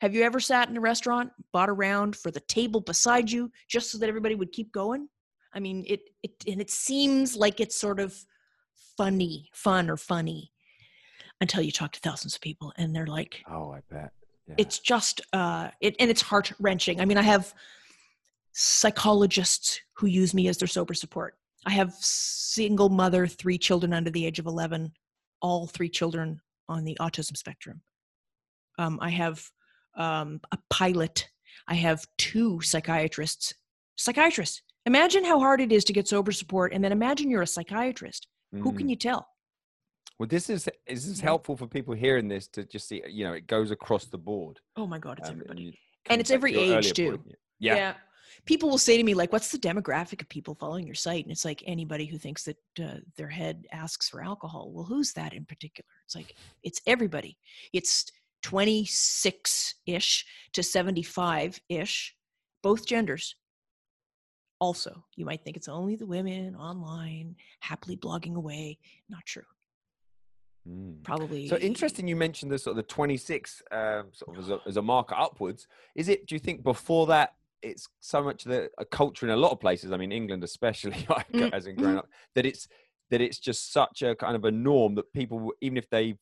Have 0.00 0.14
you 0.14 0.22
ever 0.22 0.38
sat 0.38 0.68
in 0.68 0.76
a 0.76 0.80
restaurant, 0.80 1.32
bought 1.52 1.70
around 1.70 2.14
for 2.14 2.30
the 2.30 2.40
table 2.40 2.80
beside 2.80 3.30
you 3.30 3.50
just 3.68 3.90
so 3.90 3.98
that 3.98 4.08
everybody 4.08 4.34
would 4.34 4.52
keep 4.52 4.70
going? 4.72 5.08
I 5.52 5.60
mean, 5.60 5.84
it, 5.86 6.10
it 6.22 6.32
and 6.46 6.60
it 6.60 6.70
seems 6.70 7.36
like 7.36 7.60
it's 7.60 7.78
sort 7.78 8.00
of 8.00 8.14
funny, 8.96 9.48
fun 9.52 9.88
or 9.88 9.96
funny 9.96 10.52
until 11.40 11.62
you 11.62 11.72
talk 11.72 11.92
to 11.92 12.00
thousands 12.00 12.34
of 12.34 12.40
people 12.40 12.72
and 12.76 12.94
they're 12.94 13.06
like, 13.06 13.42
Oh, 13.48 13.72
I 13.72 13.80
bet. 13.90 14.12
Yeah. 14.46 14.54
it's 14.58 14.78
just 14.78 15.20
uh 15.32 15.70
it 15.80 15.96
and 15.98 16.10
it's 16.10 16.20
heart 16.20 16.52
wrenching 16.60 17.00
i 17.00 17.06
mean 17.06 17.16
i 17.16 17.22
have 17.22 17.54
psychologists 18.52 19.80
who 19.96 20.06
use 20.06 20.32
me 20.32 20.48
as 20.48 20.58
their 20.58 20.68
sober 20.68 20.94
support. 20.94 21.34
I 21.66 21.70
have 21.72 21.92
single 21.94 22.88
mother 22.88 23.26
three 23.26 23.58
children 23.58 23.92
under 23.92 24.10
the 24.10 24.24
age 24.26 24.38
of 24.38 24.46
11 24.46 24.92
all 25.42 25.66
three 25.66 25.88
children 25.88 26.40
on 26.68 26.84
the 26.84 26.96
autism 27.00 27.36
spectrum. 27.36 27.82
Um, 28.78 28.98
i 29.02 29.10
have 29.10 29.44
um, 29.96 30.40
a 30.52 30.58
pilot. 30.70 31.28
I 31.68 31.74
have 31.74 32.04
two 32.18 32.60
psychiatrists. 32.60 33.54
Psychiatrists. 33.96 34.62
Imagine 34.86 35.24
how 35.24 35.38
hard 35.38 35.60
it 35.60 35.72
is 35.72 35.84
to 35.84 35.92
get 35.92 36.08
sober 36.08 36.32
support 36.32 36.72
and 36.72 36.82
then 36.82 36.92
imagine 36.92 37.30
you're 37.30 37.42
a 37.42 37.46
psychiatrist. 37.46 38.28
Who 38.52 38.72
Mm. 38.72 38.78
can 38.78 38.88
you 38.88 38.96
tell 38.96 39.26
Well, 40.18 40.28
this 40.28 40.48
is 40.48 40.68
is 40.86 41.08
this 41.08 41.20
helpful 41.20 41.56
for 41.56 41.66
people 41.66 41.94
hearing 41.94 42.28
this 42.28 42.46
to 42.48 42.64
just 42.64 42.86
see, 42.88 43.02
you 43.08 43.24
know, 43.24 43.32
it 43.32 43.46
goes 43.46 43.70
across 43.70 44.04
the 44.06 44.18
board. 44.18 44.60
oh 44.76 44.86
my 44.86 44.98
god 44.98 45.18
it's 45.18 45.28
um, 45.28 45.34
everybody 45.36 45.62
you- 45.62 45.72
And 46.08 46.20
it's 46.20 46.30
every 46.30 46.56
age, 46.56 46.92
too. 46.92 47.22
Yeah. 47.58 47.76
yeah. 47.76 47.94
People 48.46 48.68
will 48.68 48.78
say 48.78 48.96
to 48.96 49.02
me, 49.04 49.14
like, 49.14 49.32
what's 49.32 49.50
the 49.50 49.58
demographic 49.58 50.20
of 50.20 50.28
people 50.28 50.54
following 50.54 50.84
your 50.86 50.94
site? 50.94 51.24
And 51.24 51.32
it's 51.32 51.44
like 51.44 51.62
anybody 51.66 52.04
who 52.04 52.18
thinks 52.18 52.42
that 52.44 52.58
uh, 52.82 52.96
their 53.16 53.28
head 53.28 53.64
asks 53.72 54.08
for 54.10 54.22
alcohol. 54.22 54.70
Well, 54.72 54.84
who's 54.84 55.12
that 55.14 55.32
in 55.32 55.44
particular? 55.46 55.86
It's 56.04 56.14
like, 56.14 56.34
it's 56.62 56.80
everybody. 56.86 57.38
It's 57.72 58.04
26 58.42 59.74
ish 59.86 60.26
to 60.52 60.62
75 60.62 61.58
ish, 61.70 62.14
both 62.62 62.86
genders. 62.86 63.34
Also, 64.60 65.04
you 65.16 65.24
might 65.24 65.42
think 65.42 65.56
it's 65.56 65.68
only 65.68 65.96
the 65.96 66.06
women 66.06 66.54
online, 66.54 67.36
happily 67.60 67.96
blogging 67.96 68.34
away. 68.36 68.78
Not 69.08 69.24
true. 69.26 69.42
Mm. 70.68 71.02
Probably. 71.02 71.48
So 71.48 71.56
interesting. 71.56 72.08
You 72.08 72.16
mentioned 72.16 72.50
the 72.50 72.58
sort 72.58 72.72
of 72.72 72.76
the 72.76 72.82
26 72.84 73.62
um, 73.70 74.06
sort 74.12 74.36
of 74.36 74.44
as 74.44 74.50
a, 74.50 74.58
as 74.66 74.76
a 74.76 74.82
marker 74.82 75.14
upwards. 75.14 75.66
Is 75.94 76.08
it? 76.08 76.26
Do 76.26 76.34
you 76.34 76.38
think 76.38 76.62
before 76.62 77.06
that 77.08 77.34
it's 77.62 77.88
so 78.00 78.22
much 78.22 78.44
the 78.44 78.70
a 78.78 78.84
culture 78.84 79.26
in 79.26 79.32
a 79.32 79.36
lot 79.36 79.52
of 79.52 79.60
places? 79.60 79.92
I 79.92 79.96
mean, 79.96 80.12
England 80.12 80.44
especially, 80.44 81.06
like, 81.08 81.30
Mm, 81.32 81.52
as 81.52 81.66
in 81.66 81.76
growing 81.76 81.98
up, 81.98 82.08
that 82.34 82.46
it's 82.46 82.68
that 83.10 83.20
it's 83.20 83.38
just 83.38 83.72
such 83.72 84.02
a 84.02 84.14
kind 84.14 84.36
of 84.36 84.44
a 84.44 84.50
norm 84.50 84.94
that 84.94 85.12
people, 85.12 85.52
even 85.60 85.76
if 85.76 85.88
they 85.90 86.16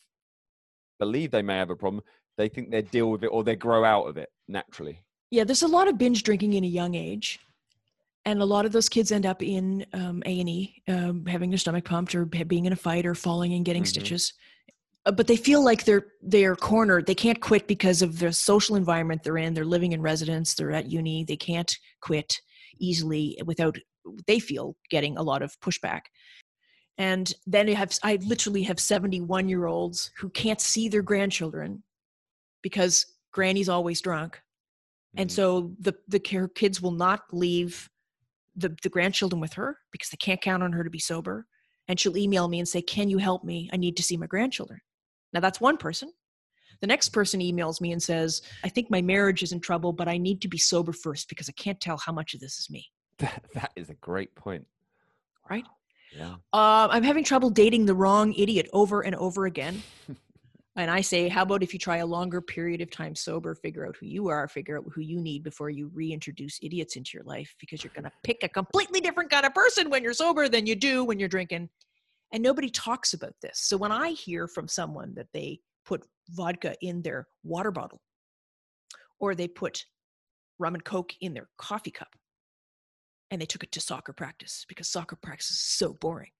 believe 0.98 1.30
they 1.30 1.42
may 1.42 1.56
have 1.56 1.70
a 1.70 1.76
problem, 1.76 2.02
they 2.36 2.48
think 2.48 2.70
they 2.70 2.82
deal 2.82 3.10
with 3.10 3.22
it 3.22 3.28
or 3.28 3.44
they 3.44 3.56
grow 3.56 3.84
out 3.84 4.04
of 4.04 4.16
it 4.16 4.30
naturally. 4.48 5.02
Yeah, 5.30 5.44
there's 5.44 5.62
a 5.62 5.68
lot 5.68 5.88
of 5.88 5.96
binge 5.96 6.22
drinking 6.22 6.54
in 6.54 6.64
a 6.64 6.68
young 6.68 6.94
age, 6.94 7.40
and 8.24 8.40
a 8.40 8.44
lot 8.44 8.64
of 8.66 8.72
those 8.72 8.88
kids 8.88 9.10
end 9.12 9.26
up 9.26 9.42
in 9.42 9.84
um, 9.92 10.22
A 10.26 10.40
and 10.40 10.48
E, 10.48 10.82
um, 10.88 11.26
having 11.26 11.50
their 11.50 11.58
stomach 11.58 11.84
pumped, 11.84 12.14
or 12.14 12.24
being 12.24 12.66
in 12.66 12.72
a 12.72 12.76
fight, 12.76 13.06
or 13.06 13.14
falling 13.14 13.52
and 13.54 13.64
getting 13.64 13.82
Mhm. 13.82 13.88
stitches. 13.88 14.32
Uh, 15.04 15.10
but 15.12 15.26
they 15.26 15.36
feel 15.36 15.64
like 15.64 15.84
they're 15.84 16.06
they're 16.22 16.54
cornered. 16.56 17.06
They 17.06 17.14
can't 17.14 17.40
quit 17.40 17.66
because 17.66 18.02
of 18.02 18.18
the 18.20 18.32
social 18.32 18.76
environment 18.76 19.22
they're 19.24 19.38
in. 19.38 19.54
They're 19.54 19.64
living 19.64 19.92
in 19.92 20.00
residence. 20.00 20.54
They're 20.54 20.70
at 20.72 20.90
uni. 20.90 21.24
They 21.24 21.36
can't 21.36 21.76
quit 22.00 22.36
easily 22.78 23.36
without 23.44 23.76
they 24.26 24.38
feel 24.38 24.76
getting 24.90 25.16
a 25.16 25.22
lot 25.22 25.42
of 25.42 25.58
pushback. 25.60 26.02
And 26.98 27.32
then 27.46 27.66
you 27.68 27.74
have 27.76 27.98
I 28.02 28.16
literally 28.22 28.62
have 28.64 28.78
71 28.78 29.48
year 29.48 29.66
olds 29.66 30.10
who 30.18 30.30
can't 30.30 30.60
see 30.60 30.88
their 30.88 31.02
grandchildren 31.02 31.82
because 32.62 33.06
granny's 33.32 33.68
always 33.68 34.00
drunk 34.00 34.40
and 35.16 35.28
Mm. 35.28 35.32
so 35.32 35.74
the 35.80 35.94
the 36.08 36.20
care 36.20 36.48
kids 36.48 36.80
will 36.82 36.92
not 36.92 37.22
leave 37.32 37.88
the 38.56 38.74
the 38.82 38.88
grandchildren 38.88 39.40
with 39.40 39.54
her 39.54 39.78
because 39.90 40.10
they 40.10 40.16
can't 40.16 40.40
count 40.40 40.62
on 40.62 40.72
her 40.72 40.84
to 40.84 40.90
be 40.90 40.98
sober 40.98 41.46
and 41.88 41.98
she'll 41.98 42.16
email 42.16 42.48
me 42.48 42.58
and 42.58 42.68
say 42.68 42.82
can 42.82 43.08
you 43.08 43.18
help 43.18 43.44
me 43.44 43.68
i 43.72 43.76
need 43.76 43.96
to 43.96 44.02
see 44.02 44.16
my 44.16 44.26
grandchildren 44.26 44.80
now 45.32 45.40
that's 45.40 45.60
one 45.60 45.76
person 45.76 46.12
the 46.80 46.86
next 46.86 47.10
person 47.10 47.40
emails 47.40 47.80
me 47.80 47.92
and 47.92 48.02
says 48.02 48.42
i 48.64 48.68
think 48.68 48.90
my 48.90 49.00
marriage 49.00 49.42
is 49.42 49.52
in 49.52 49.60
trouble 49.60 49.92
but 49.92 50.08
i 50.08 50.16
need 50.18 50.40
to 50.42 50.48
be 50.48 50.58
sober 50.58 50.92
first 50.92 51.28
because 51.28 51.48
i 51.48 51.52
can't 51.52 51.80
tell 51.80 51.96
how 51.96 52.12
much 52.12 52.34
of 52.34 52.40
this 52.40 52.58
is 52.58 52.68
me 52.70 52.84
That, 53.18 53.44
that 53.54 53.72
is 53.76 53.88
a 53.88 53.94
great 53.94 54.34
point. 54.34 54.66
Right? 55.48 55.64
Yeah. 56.16 56.34
uh, 56.52 56.88
i'm 56.90 57.02
having 57.04 57.24
trouble 57.24 57.48
dating 57.48 57.86
the 57.86 57.94
wrong 57.94 58.34
idiot 58.34 58.68
over 58.74 59.00
and 59.02 59.14
over 59.14 59.46
again 59.46 59.82
and 60.76 60.90
i 60.90 61.00
say 61.00 61.28
how 61.28 61.42
about 61.42 61.62
if 61.62 61.72
you 61.72 61.78
try 61.78 61.98
a 61.98 62.06
longer 62.06 62.40
period 62.40 62.80
of 62.80 62.90
time 62.90 63.14
sober 63.14 63.54
figure 63.54 63.86
out 63.86 63.96
who 63.96 64.06
you 64.06 64.28
are 64.28 64.48
figure 64.48 64.78
out 64.78 64.84
who 64.94 65.00
you 65.00 65.20
need 65.20 65.42
before 65.42 65.70
you 65.70 65.90
reintroduce 65.94 66.58
idiots 66.62 66.96
into 66.96 67.10
your 67.14 67.24
life 67.24 67.54
because 67.60 67.82
you're 67.82 67.92
going 67.94 68.04
to 68.04 68.12
pick 68.24 68.42
a 68.42 68.48
completely 68.48 69.00
different 69.00 69.30
kind 69.30 69.46
of 69.46 69.54
person 69.54 69.90
when 69.90 70.02
you're 70.02 70.12
sober 70.12 70.48
than 70.48 70.66
you 70.66 70.74
do 70.74 71.04
when 71.04 71.18
you're 71.18 71.28
drinking. 71.28 71.68
And 72.34 72.42
nobody 72.42 72.70
talks 72.70 73.12
about 73.12 73.34
this. 73.42 73.60
So 73.60 73.76
when 73.76 73.92
i 73.92 74.10
hear 74.10 74.48
from 74.48 74.68
someone 74.68 75.12
that 75.14 75.28
they 75.34 75.60
put 75.84 76.06
vodka 76.30 76.74
in 76.80 77.02
their 77.02 77.26
water 77.42 77.70
bottle 77.70 78.00
or 79.20 79.34
they 79.34 79.48
put 79.48 79.84
rum 80.58 80.74
and 80.74 80.84
coke 80.84 81.12
in 81.20 81.34
their 81.34 81.48
coffee 81.58 81.90
cup 81.90 82.14
and 83.30 83.40
they 83.40 83.46
took 83.46 83.64
it 83.64 83.72
to 83.72 83.80
soccer 83.80 84.12
practice 84.12 84.64
because 84.68 84.88
soccer 84.88 85.16
practice 85.16 85.50
is 85.50 85.60
so 85.60 85.94
boring 85.94 86.30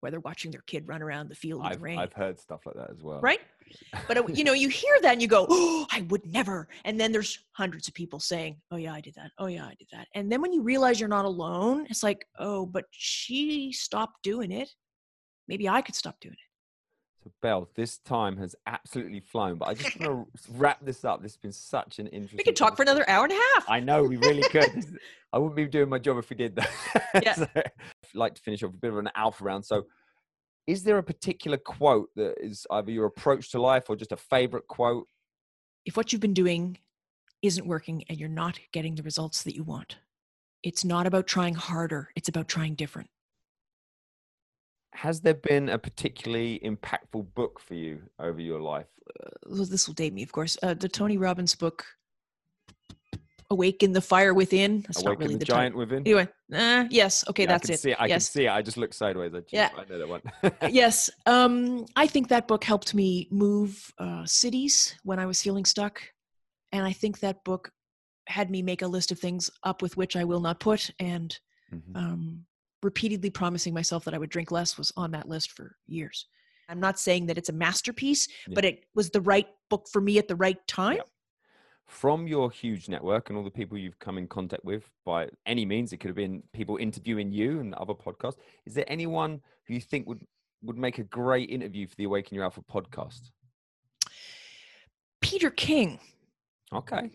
where 0.00 0.10
they're 0.10 0.20
watching 0.20 0.50
their 0.50 0.62
kid 0.66 0.86
run 0.88 1.02
around 1.02 1.28
the 1.28 1.34
field 1.34 1.64
in 1.64 1.72
the 1.72 1.78
rain 1.78 1.98
I've 1.98 2.12
heard 2.12 2.38
stuff 2.38 2.60
like 2.66 2.74
that 2.76 2.90
as 2.90 3.02
well. 3.02 3.20
right 3.20 3.40
but 4.08 4.16
uh, 4.16 4.22
you 4.28 4.42
know 4.44 4.52
you 4.52 4.68
hear 4.68 4.96
that 5.02 5.12
and 5.12 5.22
you 5.22 5.28
go 5.28 5.46
oh 5.48 5.86
i 5.92 6.00
would 6.08 6.26
never 6.26 6.68
and 6.84 6.98
then 6.98 7.12
there's 7.12 7.38
hundreds 7.52 7.86
of 7.86 7.94
people 7.94 8.18
saying 8.18 8.56
oh 8.72 8.76
yeah 8.76 8.92
i 8.92 9.00
did 9.00 9.14
that 9.14 9.30
oh 9.38 9.46
yeah 9.46 9.64
i 9.64 9.74
did 9.78 9.86
that 9.92 10.08
and 10.14 10.30
then 10.30 10.40
when 10.42 10.52
you 10.52 10.62
realize 10.62 10.98
you're 10.98 11.08
not 11.08 11.24
alone 11.24 11.86
it's 11.88 12.02
like 12.02 12.26
oh 12.40 12.66
but 12.66 12.84
she 12.90 13.70
stopped 13.72 14.22
doing 14.24 14.50
it 14.50 14.68
maybe 15.46 15.68
i 15.68 15.80
could 15.80 15.94
stop 15.94 16.16
doing 16.20 16.34
it 16.34 16.50
So, 17.22 17.30
Belle, 17.42 17.68
this 17.74 17.98
time 17.98 18.38
has 18.38 18.56
absolutely 18.66 19.20
flown, 19.20 19.56
but 19.58 19.68
I 19.68 19.74
just 19.74 20.00
want 20.00 20.26
to 20.26 20.52
wrap 20.56 20.78
this 20.82 21.04
up. 21.04 21.20
This 21.22 21.32
has 21.32 21.36
been 21.36 21.52
such 21.52 21.98
an 21.98 22.06
interesting. 22.06 22.38
we 22.38 22.44
could 22.44 22.56
talk 22.56 22.76
for 22.76 22.82
another 22.82 23.04
hour 23.10 23.24
and 23.24 23.32
a 23.34 23.40
half 23.54 23.68
I 23.68 23.78
know 23.78 24.02
we 24.04 24.16
really 24.16 24.42
could. 24.48 24.72
I 25.34 25.38
wouldn't 25.38 25.54
be 25.54 25.66
doing 25.66 25.90
my 25.90 25.98
job 25.98 26.16
if 26.16 26.30
we 26.30 26.36
did 26.36 26.56
that. 26.56 26.70
Yeah. 27.22 27.34
So, 27.34 27.46
like 28.14 28.34
to 28.34 28.42
finish 28.42 28.62
off 28.62 28.74
a 28.74 28.76
bit 28.76 28.90
of 28.92 28.98
an 28.98 29.10
alpha 29.14 29.44
round. 29.44 29.64
So, 29.64 29.84
is 30.66 30.84
there 30.84 30.98
a 30.98 31.02
particular 31.02 31.56
quote 31.56 32.08
that 32.16 32.34
is 32.40 32.66
either 32.70 32.90
your 32.90 33.06
approach 33.06 33.50
to 33.52 33.60
life 33.60 33.84
or 33.88 33.96
just 33.96 34.12
a 34.12 34.16
favorite 34.16 34.66
quote? 34.68 35.06
if 35.86 35.96
what 35.96 36.12
you've 36.12 36.20
been 36.20 36.34
doing 36.34 36.78
isn't 37.42 37.66
working 37.66 38.04
and 38.08 38.18
you're 38.18 38.28
not 38.28 38.58
getting 38.72 38.94
the 38.94 39.02
results 39.02 39.42
that 39.42 39.54
you 39.54 39.64
want 39.64 39.96
it's 40.62 40.84
not 40.84 41.06
about 41.06 41.26
trying 41.26 41.54
harder 41.54 42.10
it's 42.14 42.28
about 42.28 42.48
trying 42.48 42.74
different 42.74 43.08
Has 44.92 45.20
there 45.22 45.34
been 45.34 45.68
a 45.68 45.78
particularly 45.78 46.60
impactful 46.62 47.32
book 47.34 47.60
for 47.60 47.74
you 47.74 48.02
over 48.18 48.40
your 48.40 48.60
life? 48.60 48.88
well, 49.46 49.64
this 49.64 49.86
will 49.86 49.94
date 49.94 50.12
me, 50.12 50.22
of 50.22 50.32
course. 50.32 50.56
Uh, 50.62 50.74
the 50.74 50.88
Tony 50.88 51.16
Robbins 51.16 51.54
book, 51.54 51.84
"Awaken 53.50 53.92
the 53.92 54.00
Fire 54.00 54.32
Within." 54.34 54.82
That's 54.82 55.02
not 55.02 55.10
Awaken 55.10 55.20
really 55.22 55.34
the, 55.34 55.38
the 55.40 55.44
giant 55.44 55.76
within. 55.76 55.98
Anyway, 55.98 56.28
uh, 56.54 56.84
yes, 56.90 57.24
okay, 57.28 57.42
Yeah, 57.42 57.48
that's 57.48 57.64
I 57.64 57.66
can 57.66 57.74
it. 57.74 57.80
See. 57.80 57.94
I 57.94 58.06
yes, 58.06 58.28
can 58.28 58.32
see 58.32 58.46
it. 58.46 58.50
I 58.50 58.62
just 58.62 58.76
look 58.76 58.94
sideways. 58.94 59.32
I, 59.34 59.40
just, 59.40 59.52
Yeah. 59.52 59.70
I 59.76 59.84
know 59.90 59.98
that 59.98 60.08
one. 60.08 60.22
yes. 60.72 61.10
Um, 61.26 61.86
I 61.96 62.06
think 62.06 62.28
that 62.28 62.48
book 62.48 62.64
helped 62.64 62.94
me 62.94 63.28
move 63.30 63.92
uh, 63.98 64.24
cities 64.26 64.94
when 65.02 65.18
I 65.18 65.26
was 65.26 65.42
feeling 65.42 65.64
stuck, 65.64 66.00
and 66.72 66.84
I 66.86 66.92
think 66.92 67.20
that 67.20 67.42
book 67.44 67.70
had 68.26 68.50
me 68.50 68.62
make 68.62 68.82
a 68.82 68.86
list 68.86 69.10
of 69.10 69.18
things 69.18 69.50
up 69.64 69.82
with 69.82 69.96
which 69.96 70.14
I 70.16 70.24
will 70.24 70.40
not 70.40 70.60
put, 70.60 70.90
and 70.98 71.36
Mhm. 71.72 71.96
um, 71.96 72.46
repeatedly 72.82 73.30
promising 73.30 73.74
myself 73.74 74.04
that 74.04 74.14
I 74.14 74.18
would 74.18 74.30
drink 74.30 74.50
less 74.50 74.78
was 74.78 74.92
on 74.96 75.10
that 75.12 75.28
list 75.28 75.50
for 75.52 75.76
years. 75.86 76.26
I'm 76.68 76.80
not 76.80 76.98
saying 77.00 77.26
that 77.26 77.36
it's 77.38 77.48
a 77.48 77.52
masterpiece, 77.52 78.28
Yeah. 78.46 78.54
but 78.54 78.64
it 78.64 78.84
was 78.94 79.10
the 79.10 79.20
right 79.20 79.48
book 79.68 79.86
for 79.92 80.00
me 80.00 80.18
at 80.18 80.28
the 80.28 80.36
right 80.36 80.64
time. 80.68 81.00
From 81.90 82.28
your 82.28 82.52
huge 82.52 82.88
network 82.88 83.28
and 83.28 83.36
all 83.36 83.42
the 83.42 83.50
people 83.50 83.76
you've 83.76 83.98
come 83.98 84.16
in 84.16 84.28
contact 84.28 84.64
with 84.64 84.88
by 85.04 85.28
any 85.44 85.66
means, 85.66 85.92
it 85.92 85.96
could 85.96 86.08
have 86.08 86.16
been 86.16 86.40
people 86.52 86.76
interviewing 86.76 87.32
you 87.32 87.58
and 87.58 87.74
other 87.74 87.94
podcasts. 87.94 88.36
Is 88.64 88.74
there 88.74 88.84
anyone 88.86 89.40
who 89.66 89.74
you 89.74 89.80
think 89.80 90.06
would 90.06 90.24
would 90.62 90.78
make 90.78 90.98
a 90.98 91.02
great 91.02 91.50
interview 91.50 91.88
for 91.88 91.96
the 91.96 92.04
Awaken 92.04 92.36
Your 92.36 92.44
Alpha 92.44 92.62
podcast? 92.62 93.32
Peter 95.20 95.50
King. 95.50 95.98
Okay. 96.72 97.10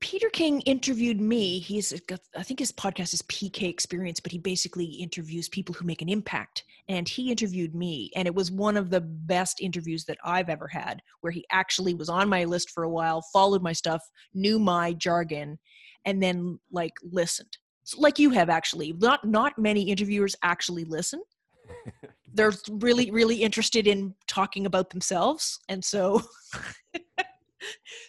Peter 0.00 0.30
King 0.30 0.62
interviewed 0.62 1.20
me. 1.20 1.58
He's 1.58 1.92
got, 2.06 2.20
I 2.34 2.42
think 2.42 2.58
his 2.58 2.72
podcast 2.72 3.12
is 3.12 3.22
PK 3.22 3.68
Experience, 3.68 4.18
but 4.18 4.32
he 4.32 4.38
basically 4.38 4.86
interviews 4.86 5.48
people 5.48 5.74
who 5.74 5.84
make 5.84 6.00
an 6.00 6.08
impact. 6.08 6.64
And 6.88 7.06
he 7.06 7.30
interviewed 7.30 7.74
me, 7.74 8.10
and 8.16 8.26
it 8.26 8.34
was 8.34 8.50
one 8.50 8.76
of 8.76 8.90
the 8.90 9.02
best 9.02 9.60
interviews 9.60 10.06
that 10.06 10.18
I've 10.24 10.48
ever 10.48 10.66
had, 10.66 11.02
where 11.20 11.30
he 11.30 11.44
actually 11.52 11.94
was 11.94 12.08
on 12.08 12.28
my 12.28 12.44
list 12.44 12.70
for 12.70 12.82
a 12.82 12.90
while, 12.90 13.22
followed 13.32 13.62
my 13.62 13.72
stuff, 13.72 14.02
knew 14.32 14.58
my 14.58 14.94
jargon, 14.94 15.58
and 16.06 16.22
then 16.22 16.58
like 16.72 16.94
listened. 17.02 17.58
So, 17.84 18.00
like 18.00 18.18
you 18.18 18.30
have 18.30 18.48
actually. 18.48 18.94
Not 18.94 19.24
not 19.24 19.58
many 19.58 19.82
interviewers 19.82 20.34
actually 20.42 20.84
listen. 20.84 21.22
They're 22.34 22.52
really 22.70 23.10
really 23.10 23.36
interested 23.36 23.86
in 23.86 24.14
talking 24.26 24.66
about 24.66 24.90
themselves, 24.90 25.60
and 25.68 25.84
so 25.84 26.22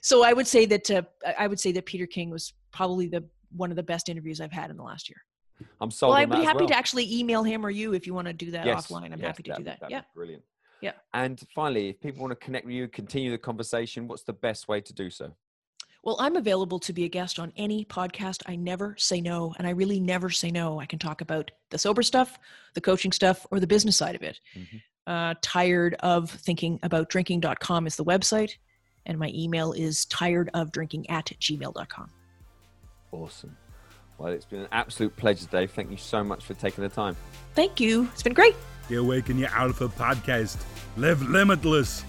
so 0.01 0.23
I 0.23 0.33
would 0.33 0.47
say 0.47 0.65
that 0.65 0.89
uh, 0.91 1.01
I- 1.37 1.47
would 1.47 1.59
say 1.59 1.71
that 1.73 1.85
Peter 1.85 2.05
King 2.07 2.29
was 2.29 2.53
probably 2.71 3.07
the 3.07 3.23
one 3.55 3.69
of 3.69 3.75
the 3.75 3.83
best 3.83 4.07
interviews 4.09 4.39
I've 4.39 4.51
had 4.51 4.69
in 4.69 4.77
the 4.77 4.83
last 4.83 5.09
year. 5.09 5.17
I'm 5.79 5.91
sold 5.91 6.11
well, 6.11 6.17
I'd 6.21 6.29
be 6.31 6.37
happy 6.43 6.59
well. 6.59 6.69
to 6.69 6.75
actually 6.77 7.13
email 7.13 7.43
him 7.43 7.65
or 7.65 7.69
you 7.69 7.93
if 7.93 8.07
you 8.07 8.13
want 8.13 8.27
to 8.27 8.33
do 8.33 8.49
that 8.51 8.65
Yes, 8.65 8.87
offline. 8.87 9.05
I'm 9.11 9.19
yes, 9.19 9.21
happy 9.27 9.43
to 9.43 9.49
that'd 9.51 9.65
do 9.65 9.71
that. 9.79 9.91
Yeah. 9.91 10.01
brilliant. 10.15 10.43
Yeah. 10.81 10.93
And 11.13 11.39
finally, 11.53 11.89
if 11.89 11.99
people 12.01 12.21
want 12.21 12.31
to 12.31 12.43
connect 12.43 12.65
with 12.65 12.73
you, 12.73 12.87
continue 12.87 13.29
the 13.29 13.37
conversation, 13.37 14.07
what's 14.07 14.23
the 14.23 14.33
best 14.33 14.67
way 14.67 14.81
to 14.81 14.93
do 14.93 15.09
so? 15.11 15.31
Well, 16.03 16.15
I'm 16.19 16.35
available 16.35 16.79
to 16.79 16.93
be 16.93 17.03
a 17.03 17.07
guest 17.09 17.37
on 17.37 17.53
any 17.57 17.85
podcast. 17.85 18.41
I 18.47 18.55
never 18.55 18.95
say 18.97 19.21
no, 19.21 19.53
and 19.59 19.67
I 19.67 19.69
really 19.71 19.99
never 19.99 20.31
say 20.31 20.49
no. 20.49 20.79
I 20.79 20.87
can 20.87 20.97
talk 20.97 21.21
about 21.21 21.51
the 21.69 21.77
sober 21.77 22.01
stuff, 22.01 22.39
the 22.73 22.81
coaching 22.81 23.11
stuff, 23.11 23.45
or 23.51 23.59
the 23.59 23.67
business 23.67 23.97
side 23.97 24.15
of 24.15 24.23
it. 24.23 24.39
Mhm. 24.55 24.81
Uh, 25.05 25.35
tired 25.43 25.93
of 25.99 26.31
thinking 26.31 26.79
about 26.81 27.09
drinking.com 27.09 27.85
is 27.85 27.95
the 27.97 28.05
website, 28.05 28.53
and 29.05 29.17
my 29.17 29.31
email 29.33 29.73
is 29.73 30.05
tired 30.05 30.49
of 30.53 30.71
drinking 30.71 31.09
at 31.09 31.25
gmail.com. 31.39 32.09
Awesome. 33.11 33.57
Well, 34.17 34.31
it's 34.31 34.45
been 34.45 34.61
an 34.61 34.67
absolute 34.71 35.15
pleasure, 35.17 35.47
Dave. 35.47 35.71
Thank 35.71 35.89
you 35.89 35.97
so 35.97 36.23
much 36.23 36.45
for 36.45 36.53
taking 36.53 36.83
the 36.83 36.89
time. 36.89 37.15
Thank 37.55 37.79
you. 37.79 38.07
It's 38.13 38.23
been 38.23 38.33
great. 38.33 38.55
The 38.87 38.97
Awaken 38.97 39.37
Your 39.37 39.49
Alpha 39.49 39.87
podcast. 39.87 40.57
Live 40.97 41.21
limitless. 41.27 42.03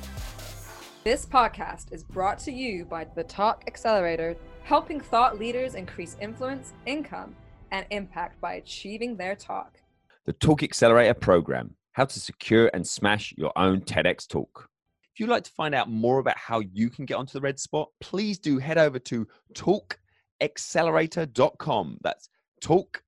This 1.04 1.26
podcast 1.26 1.92
is 1.92 2.04
brought 2.04 2.38
to 2.40 2.52
you 2.52 2.84
by 2.84 3.04
the 3.16 3.24
Talk 3.24 3.64
Accelerator, 3.66 4.36
helping 4.62 5.00
thought 5.00 5.38
leaders 5.38 5.74
increase 5.74 6.16
influence, 6.20 6.72
income, 6.86 7.34
and 7.72 7.86
impact 7.90 8.40
by 8.40 8.54
achieving 8.54 9.16
their 9.16 9.34
talk. 9.34 9.78
the 10.26 10.32
Talk 10.34 10.62
Accelerator 10.62 11.14
program 11.14 11.74
how 11.92 12.04
to 12.06 12.20
secure 12.20 12.70
and 12.72 12.86
smash 12.86 13.34
your 13.36 13.52
own 13.56 13.80
TEDx 13.82 14.26
talk. 14.26 14.68
If 15.14 15.20
you'd 15.20 15.28
like 15.28 15.44
to 15.44 15.50
find 15.50 15.74
out 15.74 15.90
more 15.90 16.20
about 16.20 16.38
how 16.38 16.60
you 16.60 16.88
can 16.88 17.04
get 17.04 17.18
onto 17.18 17.34
the 17.34 17.42
red 17.42 17.60
spot, 17.60 17.90
please 18.00 18.38
do 18.38 18.56
head 18.58 18.78
over 18.78 18.98
to 18.98 19.28
talkaccelerator.com. 19.54 21.98
That's 22.00 22.30
talk 22.62 23.02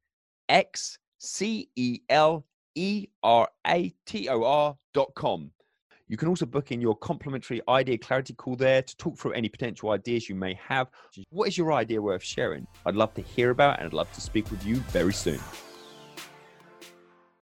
x 0.51 0.99
c 1.19 1.71
e 1.77 2.01
l 2.11 2.45
e 2.75 3.07
r 3.23 3.49
a 3.67 3.95
t 4.05 4.29
o 4.29 4.45
r.com. 4.45 5.51
You 6.07 6.19
can 6.19 6.29
also 6.29 6.45
book 6.45 6.71
in 6.71 6.83
your 6.83 6.95
complimentary 6.97 7.63
idea 7.71 7.97
clarity 7.97 8.35
call 8.35 8.57
there 8.57 8.83
to 8.83 8.97
talk 8.99 9.17
through 9.17 9.33
any 9.33 9.49
potential 9.49 9.91
ideas 9.91 10.29
you 10.29 10.35
may 10.35 10.53
have. 10.63 10.91
What 11.31 11.49
is 11.49 11.57
your 11.57 11.73
idea 11.73 12.03
worth 12.03 12.23
sharing? 12.23 12.67
I'd 12.85 12.97
love 12.97 13.15
to 13.15 13.23
hear 13.23 13.49
about 13.49 13.79
and 13.79 13.87
I'd 13.87 13.95
love 13.95 14.13
to 14.13 14.21
speak 14.21 14.51
with 14.51 14.67
you 14.67 14.77
very 14.93 15.15
soon. 15.15 15.41